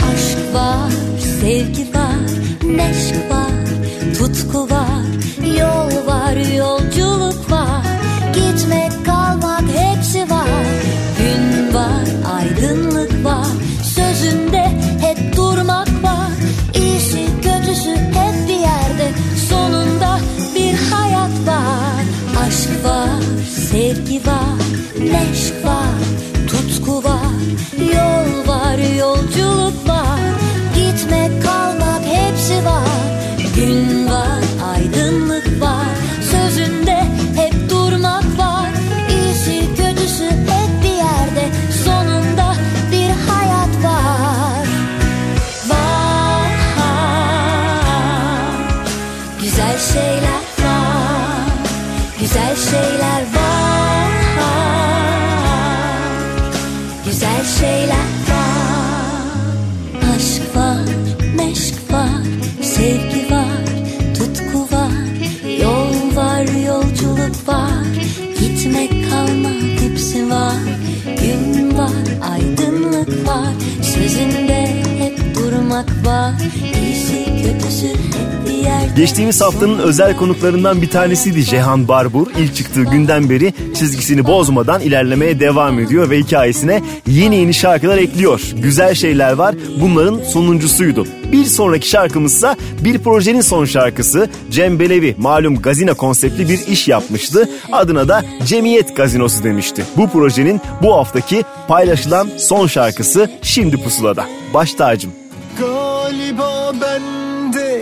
[79.63, 82.27] haftanın özel konuklarından bir tanesiydi Cehan Barbur.
[82.39, 88.41] İlk çıktığı günden beri çizgisini bozmadan ilerlemeye devam ediyor ve hikayesine yeni yeni şarkılar ekliyor.
[88.63, 91.07] Güzel şeyler var bunların sonuncusuydu.
[91.33, 97.49] Bir sonraki şarkımızsa bir projenin son şarkısı Cem Belevi malum gazino konseptli bir iş yapmıştı.
[97.73, 99.85] Adına da Cemiyet Gazinosu demişti.
[99.97, 104.27] Bu projenin bu haftaki paylaşılan son şarkısı şimdi pusulada.
[104.55, 105.13] Baş tacım.
[105.59, 107.22] Galiba ben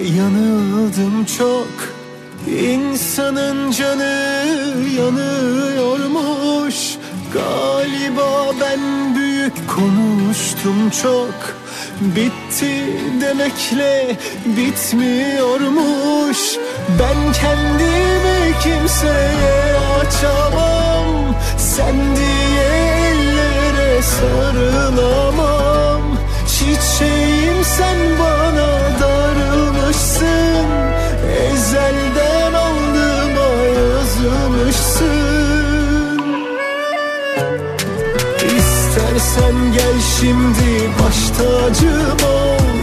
[0.04, 1.68] yanıldım çok.
[2.60, 4.44] İnsanın canı
[4.98, 6.76] yanıyormuş.
[7.32, 8.80] Galiba ben
[9.14, 11.34] büyük konuştum çok.
[12.00, 14.16] Bitti demekle
[14.46, 16.38] bitmiyormuş.
[17.00, 21.34] Ben kendimi kimseye açamam.
[21.58, 22.70] Sen diye
[23.10, 26.02] ellere sarılamam.
[26.48, 28.70] Çiçeğim sen bana
[30.00, 30.66] darılmışsın
[31.52, 35.10] Ezelden alnıma yazılmışsın
[38.58, 42.76] İstersen gel şimdi baş tacım ol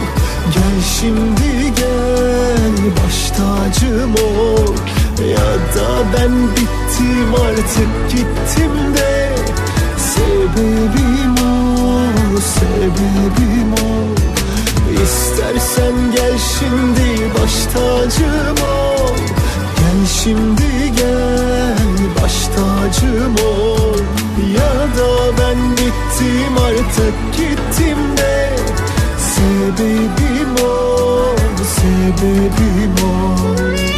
[0.54, 4.74] Gel şimdi gel baş tacım ol.
[5.30, 9.34] Ya da ben bittim artık gittim de
[9.96, 14.37] Sebebim ol, sebebim ol
[14.92, 19.16] İstersen gel şimdi baş tacım ol.
[19.76, 21.88] Gel şimdi gel
[22.22, 23.98] baş tacım ol.
[24.54, 28.56] Ya da ben bittim artık gittim de.
[29.18, 31.36] Sebebim ol,
[31.76, 33.97] sebebim ol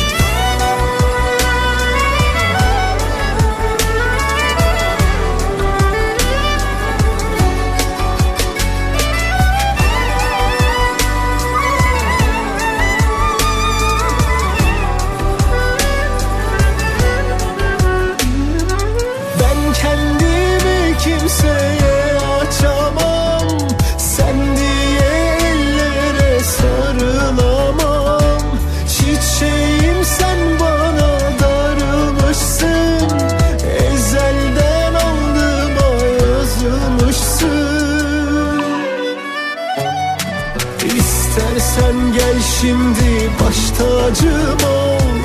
[42.60, 45.16] şimdi baş tacım ol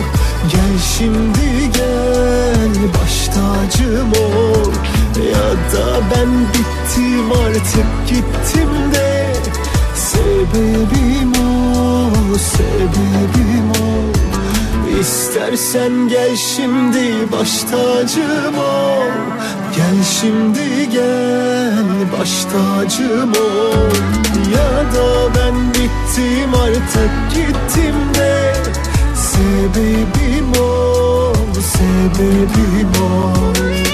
[0.52, 4.72] Gel şimdi gel baş tacım ol
[5.34, 9.34] Ya da ben bittim artık gittim de.
[9.96, 14.16] Sebebim ol, sebebim ol
[15.02, 19.12] İstersen gel şimdi baş tacım ol
[19.76, 21.86] Gel şimdi gel
[22.20, 23.96] baş tacım ol.
[24.54, 28.54] Ya da ben bittim artık gittim de.
[29.16, 33.85] Sebebim ol, sebebim ol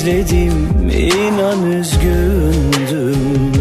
[0.00, 3.52] Gizledim inan üzgündüm.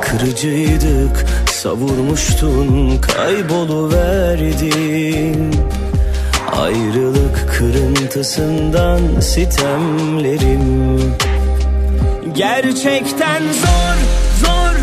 [0.00, 5.54] Kırıcıydık Savurmuştun Kayboluverdin
[6.52, 11.00] Ayrılık kırıntısından sitemlerim.
[12.34, 13.96] Gerçekten zor,
[14.44, 14.74] zor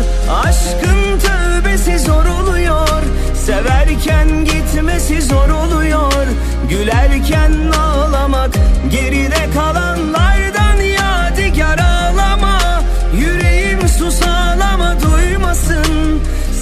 [0.44, 3.02] Aşkın tövbesi zor oluyor.
[3.46, 6.26] Severken gitmesi zor oluyor.
[6.70, 8.50] Gülerken ağlamak
[8.90, 10.57] Geride kalanlardan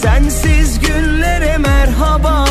[0.07, 2.47] Sensiz günlere merhaba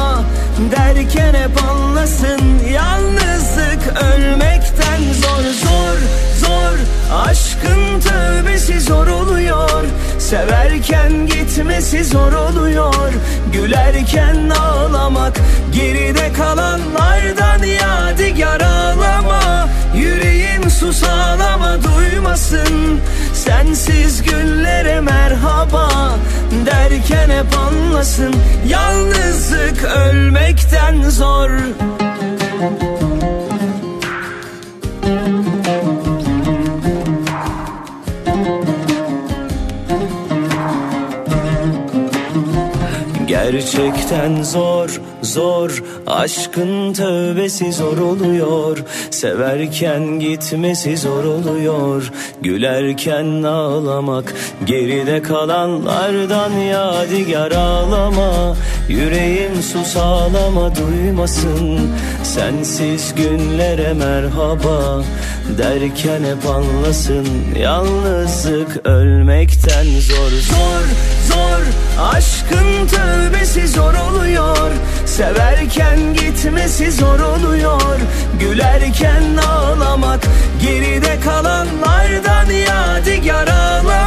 [0.72, 2.42] Derken hep anlasın.
[2.74, 5.98] Yalnızlık ölmekten zor zor
[6.40, 6.78] zor.
[7.26, 9.84] Aşkın tövbesi zor oluyor.
[10.20, 13.14] Severken gitmesi zor oluyor.
[13.54, 15.40] Gülerken ağlamak
[15.74, 19.70] Geride kalanlardan yadigar ağlama.
[19.96, 23.00] Yüreğim sus ağlama duymasın.
[23.34, 26.16] Sensiz günlere merhaba
[26.66, 28.36] Derken hep anlasın.
[28.68, 31.50] Yalnızlık ölmekten zor.
[43.28, 52.12] Gerçekten zor, zor Aşkın tövbesi zor oluyor Severken gitmesi zor oluyor.
[52.42, 54.34] Gülerken ağlamak
[54.66, 58.56] Geride kalanlardan yadigar ağlama.
[58.90, 61.80] Yüreğim sus ağlama duymasın
[62.24, 65.04] Sensiz günlere merhaba.
[65.58, 67.28] Derken hep anlasın
[67.60, 70.30] Yalnızlık ölmekten zor.
[70.30, 70.86] Zor,
[71.28, 71.62] zor
[72.00, 74.72] Aşkın tövbesi zor oluyor
[75.06, 78.00] Severken gitmesi zor oluyor.
[78.40, 80.20] Gülerken ağlamak
[80.62, 84.05] Geride kalanlardan yadigar susar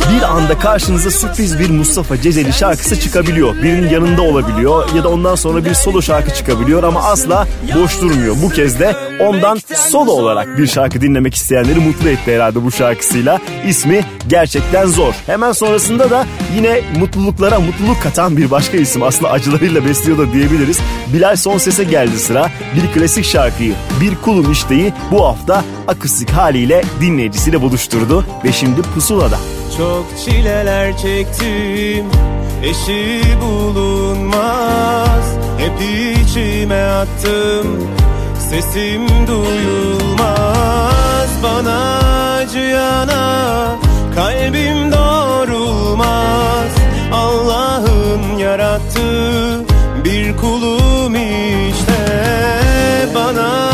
[0.00, 3.62] Bir anda karşınıza sürpriz bir Mustafa Cezeli şarkısı çıkabiliyor.
[3.62, 8.36] Birinin yanında olabiliyor ya da ondan sonra bir solo şarkı çıkabiliyor ama asla boş durmuyor.
[8.42, 13.40] Bu kez de ondan solo olarak bir şarkı dinlemek isteyenleri mutlu etti herhalde bu şarkısıyla.
[13.66, 15.14] İsmi gerçekten zor.
[15.26, 20.78] Hemen sonrasında da yine mutluluklara mutluluk katan bir başka isim aslında acılarıyla besliyor da diyebiliriz.
[21.12, 22.50] Bilal Son Ses'e geldi sıra.
[22.76, 29.38] Bir klasik şarkıyı Bir Kulum İşte'yi bu hafta akustik haliyle dinleyicisiyle buluşturdu ve şimdi pusulada.
[29.76, 32.06] Çok çileler çektim
[32.64, 35.36] Eşi bulunmaz.
[35.58, 37.88] Hep içime attım
[38.50, 40.16] Sesim duyulmaz.
[41.42, 41.98] Bana
[42.34, 43.76] acıyana
[44.14, 46.70] Kalbim doğrulmaz
[47.12, 49.64] Allah'ın yarattığı
[50.04, 52.26] Bir kulum işte.
[53.14, 53.65] Bana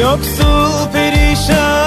[0.00, 1.79] yoksul perişan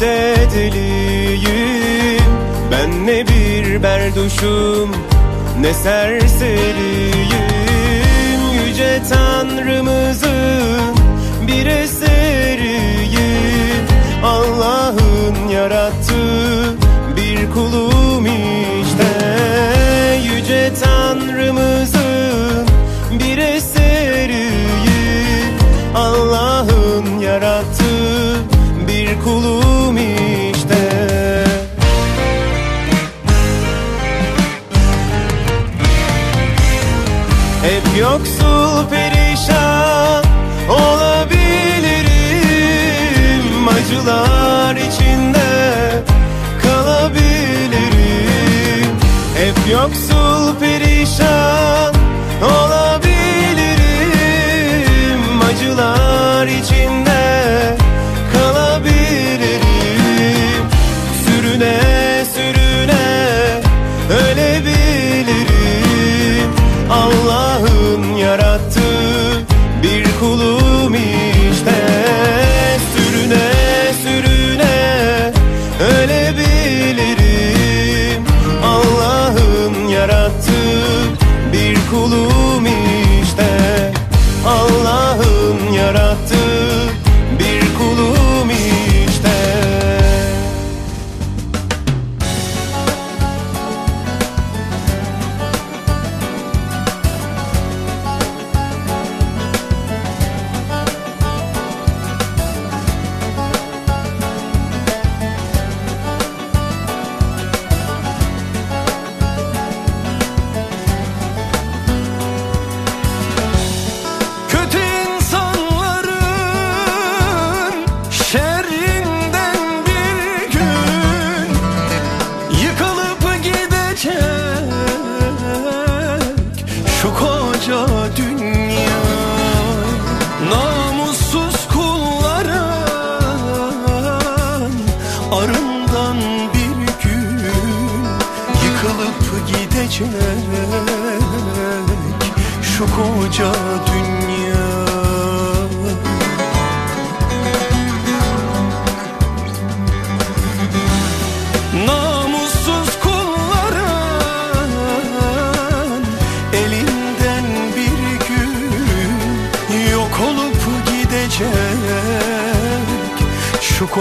[0.00, 2.22] de deliyim?
[2.72, 4.90] Ben ne bir berduşum
[5.60, 7.30] ne serseriyim?
[8.66, 10.39] Yüce Tanrımızın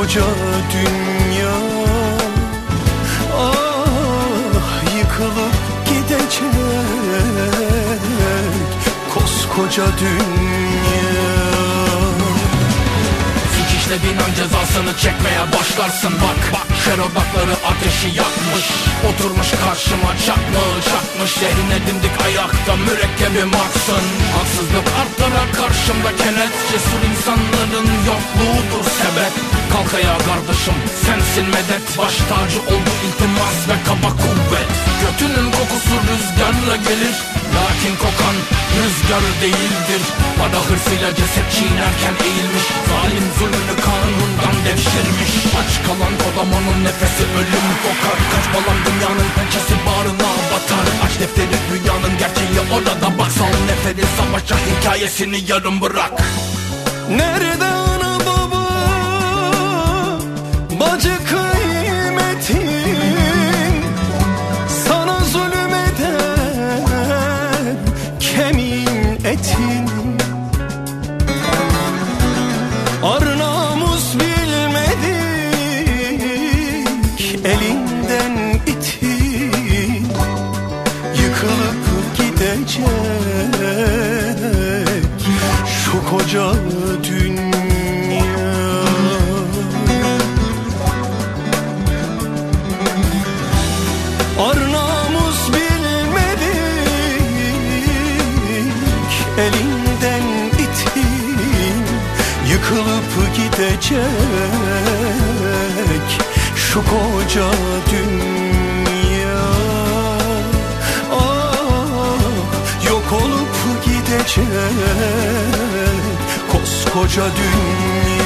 [0.09, 0.25] koca
[0.73, 1.57] dünya.
[3.37, 5.53] Ah yıkılıp
[5.85, 6.43] gidecek
[9.13, 10.48] koskoca dünya
[13.89, 16.13] Suç işlediğin an cezasını çekmeye başlarsın.
[16.23, 16.99] Bak Bak şer
[17.69, 18.65] ateşi yakmış.
[19.09, 21.31] Oturmuş karşıma çakmağı çakmış.
[21.39, 24.05] Zehrin edindik ayakta mürekkebim aksın.
[24.35, 26.53] Haksızlık artlara karşımda kenet.
[26.71, 29.33] Cesur insanların yokluğudur sebep.
[29.71, 31.85] Kalk ayağa kardeşim sensin medet.
[31.99, 34.71] Baş tacı oldu iltimas ve kaba kuvvet.
[35.03, 37.15] Götünün kokusu rüzgarla gelir
[39.09, 40.01] rüzgar değildir.
[40.37, 42.65] Para hırsıyla ceset çiğnerken eğilmiş.
[42.89, 45.33] Zalim zulmünü kanundan devşirmiş.
[45.59, 47.67] Aç kalan kodamanın nefesi ölüm.
[47.83, 50.85] Kokar Kaç balam dünyanın pençesi bağrına batar.
[51.05, 56.13] Aç defteri dünyanın gerçeği orada bak Sal neferi savaşa hikayesini yarım bırak.
[57.09, 57.78] Nerede
[86.09, 86.53] koca
[87.03, 88.53] dünya.
[94.47, 96.49] Ar namus bilmedik
[99.37, 100.25] elinden
[100.63, 101.85] itin
[102.51, 103.99] Yıkılıp gidecek
[106.55, 107.49] şu koca
[107.91, 109.41] dünya.
[111.13, 111.59] Ah
[116.93, 118.19] koskoca dünya.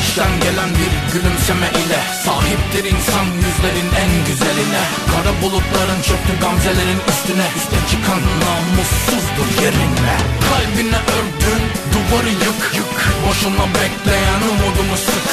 [0.00, 4.84] İçten gelen bir gülümseme ile Sahiptir insan yüzlerin en güzeline.
[5.12, 7.46] Kara bulutların çöktü gamzelerin üstüne.
[7.56, 10.16] Üste çıkan namussuzdur yerine.
[10.48, 11.62] Kalbine ördün
[12.10, 12.92] duvarı yık
[13.26, 15.24] boşuna bekleyen umudumu sık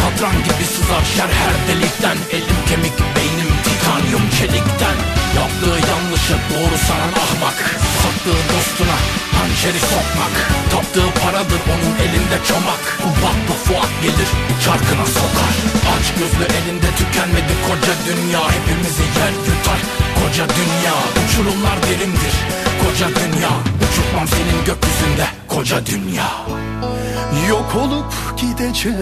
[0.00, 2.18] Katran gibi sızar şer her delikten.
[2.36, 4.96] Elim kemik beynim titanyum çelikten.
[5.38, 7.58] Yaptığı yanlışı doğru sanan ahmak.
[8.00, 8.98] Sattığı dostuna
[9.36, 10.34] hançeri sokmak.
[10.72, 12.82] Taptığı paradır onun elinde çomak.
[13.02, 14.30] Bu bakma Fuat gelir
[14.64, 15.54] çarkına sokar.
[15.94, 18.42] Aç gözlü elinde tükenmedi koca dünya.
[18.56, 19.80] Hepimizi yer yutar
[20.18, 20.94] koca dünya.
[21.20, 22.34] Uçurumlar derindir
[22.82, 23.52] koca dünya.
[23.84, 26.32] Uçurtmam senin gökyüzünde koca dünya.
[27.48, 28.94] Yok olup gidecek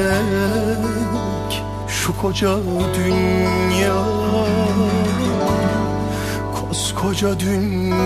[1.89, 2.56] şu koca
[2.94, 3.94] dünya.
[6.55, 7.97] Koskoca dünya.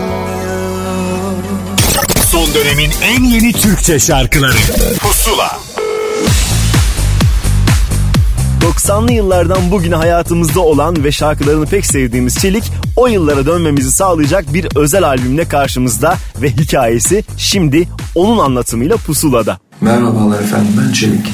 [2.26, 4.56] Son dönemin en yeni Türkçe şarkıları.
[5.00, 5.58] Pusula.
[8.60, 12.64] 90'lı yıllardan bugüne hayatımızda olan ve şarkılarını pek sevdiğimiz Çelik
[12.96, 19.58] o yıllara dönmemizi sağlayacak bir özel albümle karşımızda ve hikayesi şimdi onun anlatımıyla pusulada.
[19.80, 21.32] Merhabalar efendim ben Çelik.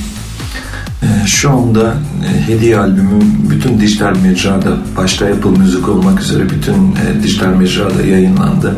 [1.03, 1.95] Ee, şu anda
[2.27, 8.03] e, hediye albümüm bütün dijital mecrada başta Apple Müzik olmak üzere bütün e, dijital mecrada
[8.03, 8.77] yayınlandı.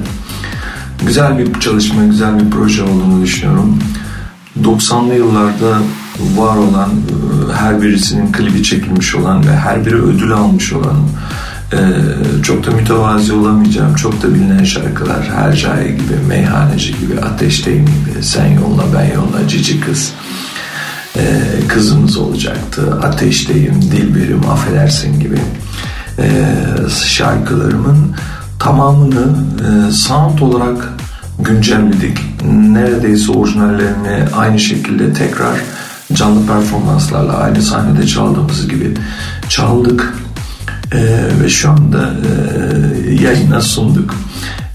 [1.07, 3.79] Güzel bir çalışma, güzel bir proje olduğunu düşünüyorum.
[4.63, 5.79] 90'lı yıllarda
[6.37, 10.97] var olan e, her birisinin klibi çekilmiş olan ve her biri ödül almış olan
[11.73, 11.79] e,
[12.43, 13.95] çok da mütevazi olamayacağım.
[13.95, 15.31] Çok da bilinen şarkılar.
[15.35, 20.13] Hercai gibi, Meyhaneci gibi, Ateşteyim gibi, Sen Yolla Ben Yolla, Cici Kız.
[21.17, 21.23] E,
[21.69, 22.99] kızımız olacaktı.
[23.03, 25.39] Ateşteyim, Dilberim, Affedersin gibi.
[27.07, 28.17] Şarkılarımın
[28.59, 30.89] tamamını sound olarak
[31.39, 32.19] güncelledik.
[32.53, 35.57] Neredeyse orijinallerini aynı şekilde tekrar
[36.13, 38.95] canlı performanslarla aynı sahnede çaldığımız gibi
[39.49, 40.15] çaldık
[40.95, 44.15] ee, ve şu anda e, yayına sunduk.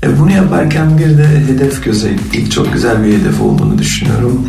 [0.03, 2.51] E, bunu yaparken bir de hedef göze ettik.
[2.51, 4.47] Çok güzel bir hedef olduğunu düşünüyorum.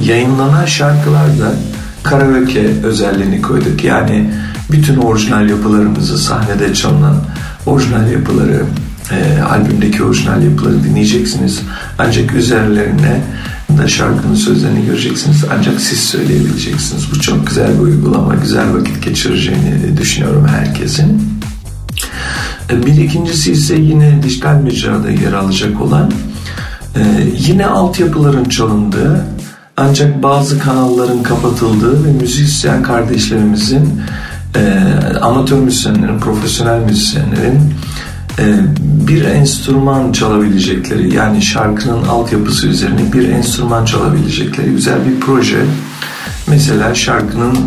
[0.00, 1.54] Yayınlanan şarkılarda
[2.02, 3.84] karaoke özelliğini koyduk.
[3.84, 4.30] Yani
[4.70, 7.16] bütün orijinal yapılarımızı sahnede çalınan
[7.66, 8.62] orijinal yapıları
[9.10, 11.62] e, albümdeki orijinal yapıları dinleyeceksiniz.
[11.98, 13.20] Ancak üzerlerine
[13.78, 15.44] da şarkının sözlerini göreceksiniz.
[15.58, 17.12] Ancak siz söyleyebileceksiniz.
[17.12, 18.34] Bu çok güzel bir uygulama.
[18.34, 21.22] Güzel vakit geçireceğini düşünüyorum herkesin.
[22.70, 26.12] E, bir ikincisi ise yine dijital mecrada yer alacak olan
[26.96, 27.02] e,
[27.38, 29.24] yine altyapıların çalındığı
[29.76, 34.00] ancak bazı kanalların kapatıldığı ve müzisyen kardeşlerimizin
[34.56, 34.82] e,
[35.20, 37.74] amatör müzisyenlerin, profesyonel müzisyenlerin
[38.78, 45.64] bir enstrüman çalabilecekleri yani şarkının altyapısı üzerine bir enstrüman çalabilecekleri güzel bir proje.
[46.46, 47.58] Mesela şarkının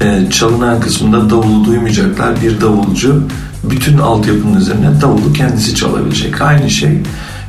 [0.00, 2.42] e, çalınan kısmında davulu duymayacaklar.
[2.42, 3.22] Bir davulcu
[3.64, 6.42] bütün altyapının üzerine davulu kendisi çalabilecek.
[6.42, 6.98] Aynı şey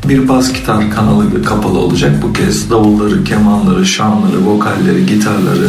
[0.10, 2.12] bir bas gitar kanalı kapalı olacak.
[2.22, 5.68] Bu kez davulları, kemanları, şanları, vokalleri, gitarları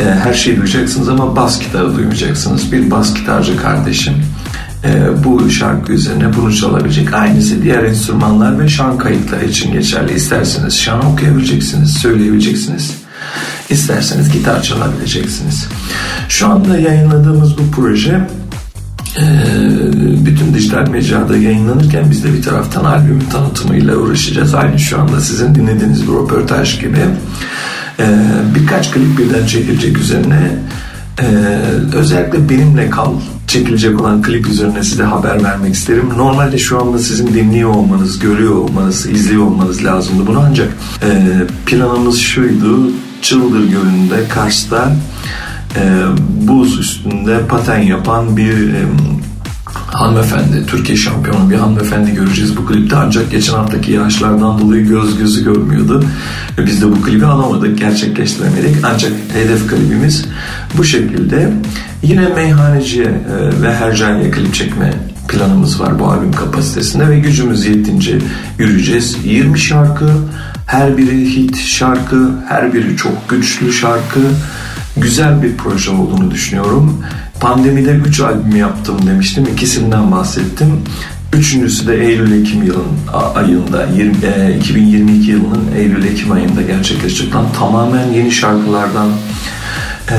[0.00, 2.72] e, her şeyi duyacaksınız ama bas gitarı duymayacaksınız.
[2.72, 4.14] Bir bas gitarcı kardeşim
[4.84, 7.14] e, bu şarkı üzerine bunu çalabilecek.
[7.14, 10.14] Aynısı diğer enstrümanlar ve şan kayıtları için geçerli.
[10.14, 12.94] İsterseniz şan okuyabileceksiniz, söyleyebileceksiniz.
[13.70, 15.68] İsterseniz gitar çalabileceksiniz.
[16.28, 18.28] Şu anda yayınladığımız bu proje
[19.18, 19.24] e,
[20.26, 24.54] bütün dijital mecrada yayınlanırken biz de bir taraftan albümün tanıtımıyla uğraşacağız.
[24.54, 27.00] Aynı şu anda sizin dinlediğiniz bir röportaj gibi.
[27.98, 28.06] E,
[28.54, 30.50] birkaç klip birden çekilecek üzerine
[31.20, 31.24] ee,
[31.94, 33.12] özellikle benimle kal
[33.46, 36.08] çekilecek olan klip üzerine size haber vermek isterim.
[36.16, 40.68] Normalde şu anda sizin dinliyor olmanız, görüyor olmanız, izliyor olmanız lazımdı bunu ancak
[41.02, 41.32] e,
[41.66, 42.92] planımız şuydu.
[43.22, 44.92] Çıldır Gölü'nde Kars'ta
[45.76, 46.02] e,
[46.48, 48.84] buz üstünde paten yapan bir e,
[49.74, 55.44] hanımefendi, Türkiye şampiyonu bir hanımefendi göreceğiz bu klipte ancak geçen haftaki yağışlardan dolayı göz gözü
[55.44, 56.04] görmüyordu.
[56.58, 58.76] Ve biz de bu klibi alamadık, gerçekleştiremedik.
[58.84, 60.24] Ancak hedef klibimiz
[60.78, 61.52] bu şekilde.
[62.02, 64.94] Yine meyhaneciye e, ve hercaniye klip çekme
[65.28, 68.18] planımız var bu albüm kapasitesinde ve gücümüz yettince
[68.58, 69.16] yürüyeceğiz.
[69.24, 70.10] 20 şarkı,
[70.66, 74.20] her biri hit şarkı, her biri çok güçlü şarkı.
[75.00, 77.04] Güzel bir proje olduğunu düşünüyorum.
[77.40, 79.44] Pandemide 3 albüm yaptım demiştim.
[79.52, 80.66] İkisinden bahsettim.
[81.32, 82.86] Üçüncüsü de Eylül-Ekim yılın
[83.34, 89.08] ayında 20, e, 2022 yılının Eylül-Ekim ayında gerçekleşecek olan tamamen yeni şarkılardan
[90.10, 90.16] e,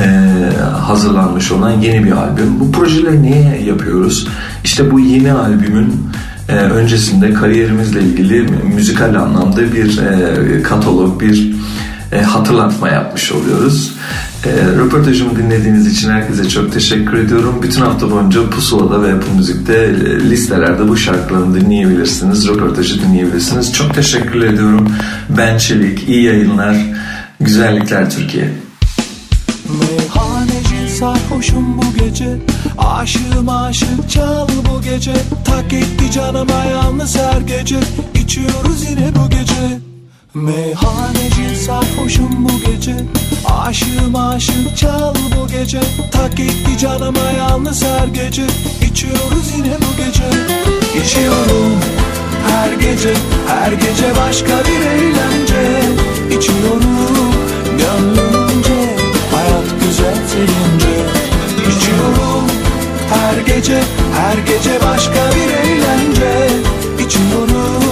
[0.82, 2.60] hazırlanmış olan yeni bir albüm.
[2.60, 4.28] Bu projeleri niye yapıyoruz?
[4.64, 6.10] İşte bu yeni albümün
[6.50, 11.60] e, öncesinde kariyerimizle ilgili müzikal anlamda bir e, katalog, bir
[12.12, 13.94] e, hatırlatma yapmış oluyoruz.
[14.46, 17.60] E, röportajımı dinlediğiniz için herkese çok teşekkür ediyorum.
[17.64, 22.48] Bütün hafta boyunca Pusula'da ve Apple Müzik'te e, listelerde bu şarkılarını dinleyebilirsiniz.
[22.48, 23.74] Röportajı dinleyebilirsiniz.
[23.74, 24.90] Çok teşekkür ediyorum.
[25.38, 26.10] Ben Çelik.
[26.10, 26.76] İyi yayınlar.
[27.40, 28.54] Güzellikler Türkiye.
[29.80, 32.38] Meyhaneci sarhoşum bu gece
[32.78, 35.14] Aşığım aşık çal bu gece
[35.46, 37.80] Tak etti canıma yalnız her gece
[38.16, 39.89] İçiyoruz yine bu gece
[40.34, 42.96] Meyhaneci sarhoşum bu gece.
[43.46, 45.80] Aşığım aşık çal bu gece.
[46.12, 48.44] Tak gitti canıma yalnız her gece.
[48.92, 50.24] İçiyoruz yine bu gece.
[51.04, 51.80] İçiyorum
[52.48, 53.14] her gece.
[53.48, 55.82] Her gece başka bir eğlence.
[56.38, 57.34] İçiyorum
[57.70, 58.96] gönlümce.
[59.36, 61.06] Hayat güzel sevince
[61.70, 62.48] İçiyorum
[63.10, 63.82] her gece.
[64.16, 66.50] Her gece başka bir eğlence.
[67.06, 67.89] İçiyorum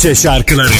[0.00, 0.70] Türkçe şarkıları.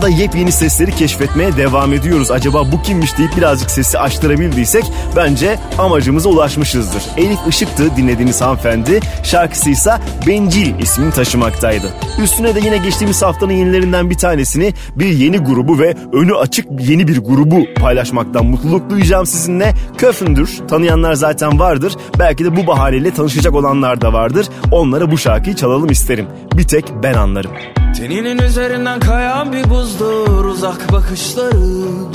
[0.00, 2.30] Pusula'da yepyeni sesleri keşfetmeye devam ediyoruz.
[2.30, 4.84] Acaba bu kimmiş deyip birazcık sesi açtırabildiysek
[5.16, 7.02] bence amacımıza ulaşmışızdır.
[7.16, 9.00] Elif Işık'tı dinlediğiniz hanımefendi.
[9.22, 9.92] Şarkısı ise
[10.26, 11.94] Bencil ismini taşımaktaydı.
[12.22, 17.08] Üstüne de yine geçtiğimiz haftanın yenilerinden bir tanesini bir yeni grubu ve önü açık yeni
[17.08, 19.74] bir grubu paylaşmaktan mutluluk duyacağım sizinle.
[19.98, 20.58] Köfündür.
[20.68, 21.96] Tanıyanlar zaten vardır.
[22.18, 24.46] Belki de bu bahaneyle tanışacak olanlar da vardır.
[24.72, 26.26] Onlara bu şarkıyı çalalım isterim.
[26.54, 27.79] Bir tek ben anlarım.
[28.00, 32.08] Teninin üzerinden kayan bir buzdur uzak bakışların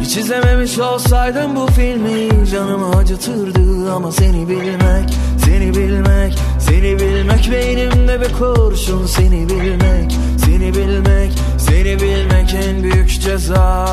[0.00, 3.92] Hiç izlememiş olsaydım bu filmi canımı acıtırdı.
[3.92, 5.14] Ama seni bilmek,
[5.44, 9.06] seni bilmek, seni bilmek Beynimde bir kurşun.
[9.06, 10.12] Seni bilmek,
[10.44, 13.86] seni bilmek, seni bilmek en büyük ceza.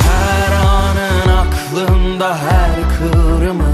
[0.00, 3.73] Her anın aklımda her kıvrımın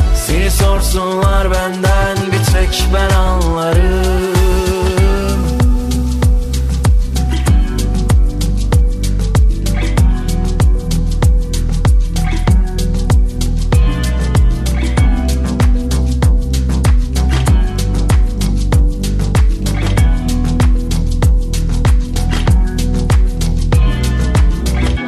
[0.27, 4.31] Seni sorsunlar benden bir tek ben anlarım.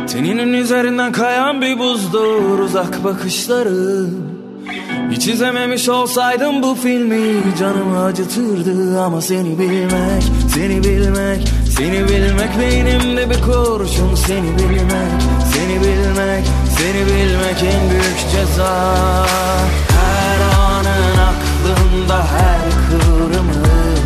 [0.07, 4.32] Teninin üzerinden kayan bir buzdur uzak bakışları
[5.13, 10.23] Hiç izlememiş olsaydım bu filmi canımı acıtırdı Ama seni bilmek,
[10.53, 15.21] seni bilmek, seni bilmek Beynimde bir kurşun seni bilmek,
[15.53, 16.45] seni bilmek,
[16.77, 18.95] seni bilmek en büyük ceza.
[19.89, 22.59] Her anın aklımda her
[22.89, 23.99] kıvrımın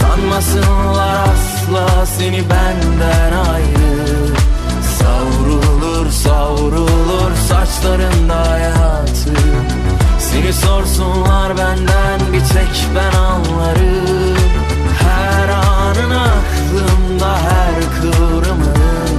[0.00, 4.34] Sanmasınlar asla seni benden ayrı.
[4.98, 9.73] Savrulur savrulur saçlarında hayatı
[10.34, 14.36] Seni sorsunlar benden bir tek ben anlarım.
[15.02, 19.18] Her anın aklımda her kıvrımın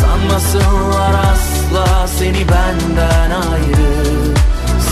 [0.00, 4.34] Sanmasınlar asla seni benden ayrı.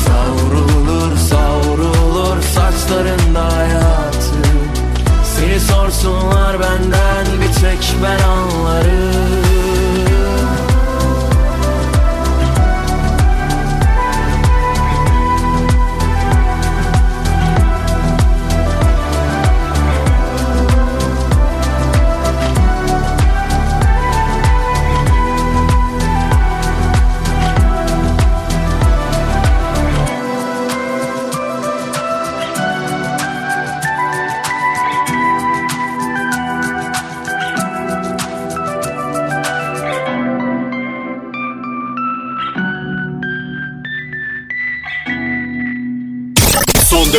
[0.05, 4.43] Savrulur savrulur saçlarında hayatı.
[5.25, 9.50] Seni sorsunlar benden bir tek ben anlarım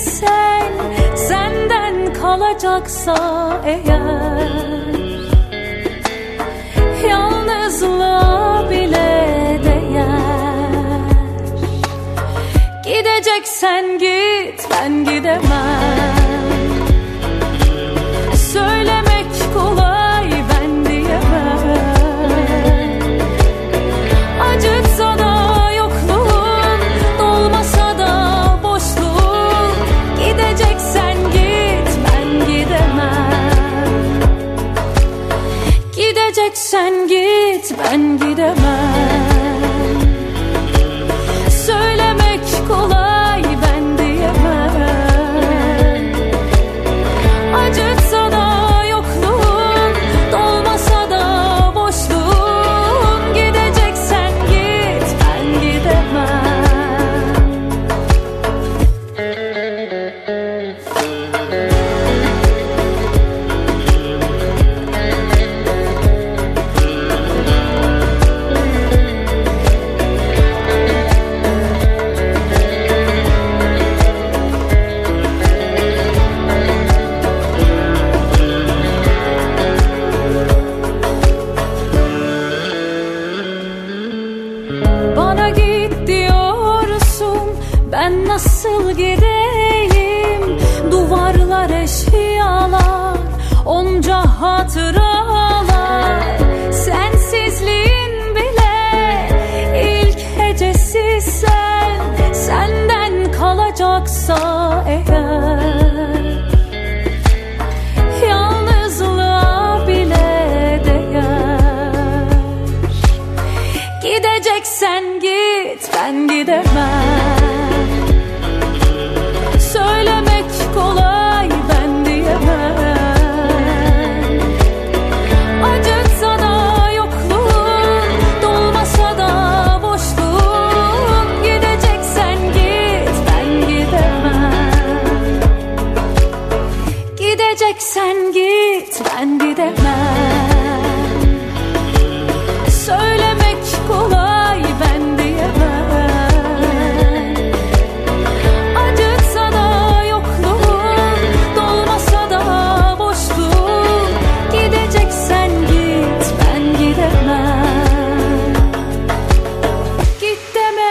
[0.00, 0.72] sen
[1.16, 3.16] Senden kalacaksa
[3.66, 4.50] eğer
[7.08, 10.10] Yalnızlığa bile değer.
[12.84, 15.99] Gideceksen git ben gidemem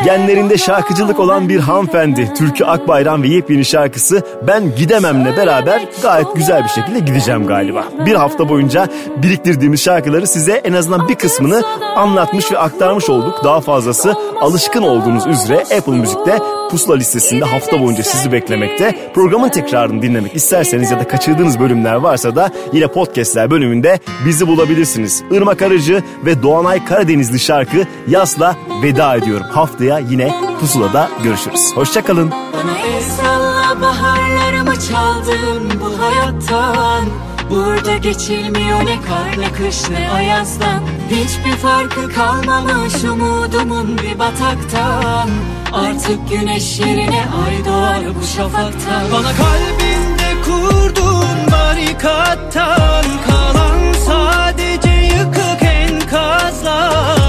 [0.09, 6.63] Genlerinde şarkıcılık olan bir hanımefendi Türkü Akbayram ve yepyeni şarkısı Ben Gidemem'le beraber gayet güzel
[6.63, 7.83] bir şekilde gideceğim galiba.
[8.05, 8.87] Bir hafta boyunca
[9.17, 11.63] biriktirdiğimiz şarkıları size en azından bir kısmını
[11.95, 13.43] anlatmış ve aktarmış olduk.
[13.43, 16.39] Daha fazlası alışkın olduğunuz üzere Apple Müzik'te
[16.69, 19.11] pusula listesinde hafta boyunca sizi beklemekte.
[19.13, 25.23] Programın tekrarını dinlemek isterseniz ya da kaçırdığınız bölümler varsa da yine podcastler bölümünde bizi bulabilirsiniz.
[25.31, 29.45] Irmak Arıcı ve Doğanay Karadenizli şarkı Yas'la veda ediyorum.
[29.51, 31.71] Haftaya yine pusulada görüşürüz.
[31.75, 32.31] Hoşçakalın.
[32.31, 37.03] Bana el salla baharlarımı çaldın bu hayattan
[37.49, 45.29] Burada geçilmiyor ne kar ne kış ne ayazdan Hiçbir farkı kalmamış umudumun bir bataktan
[45.73, 57.28] Artık güneş yerine ay doğar bu şafaktan Bana kalbinde kurduğun barikattan Kalan sadece yıkık enkazlar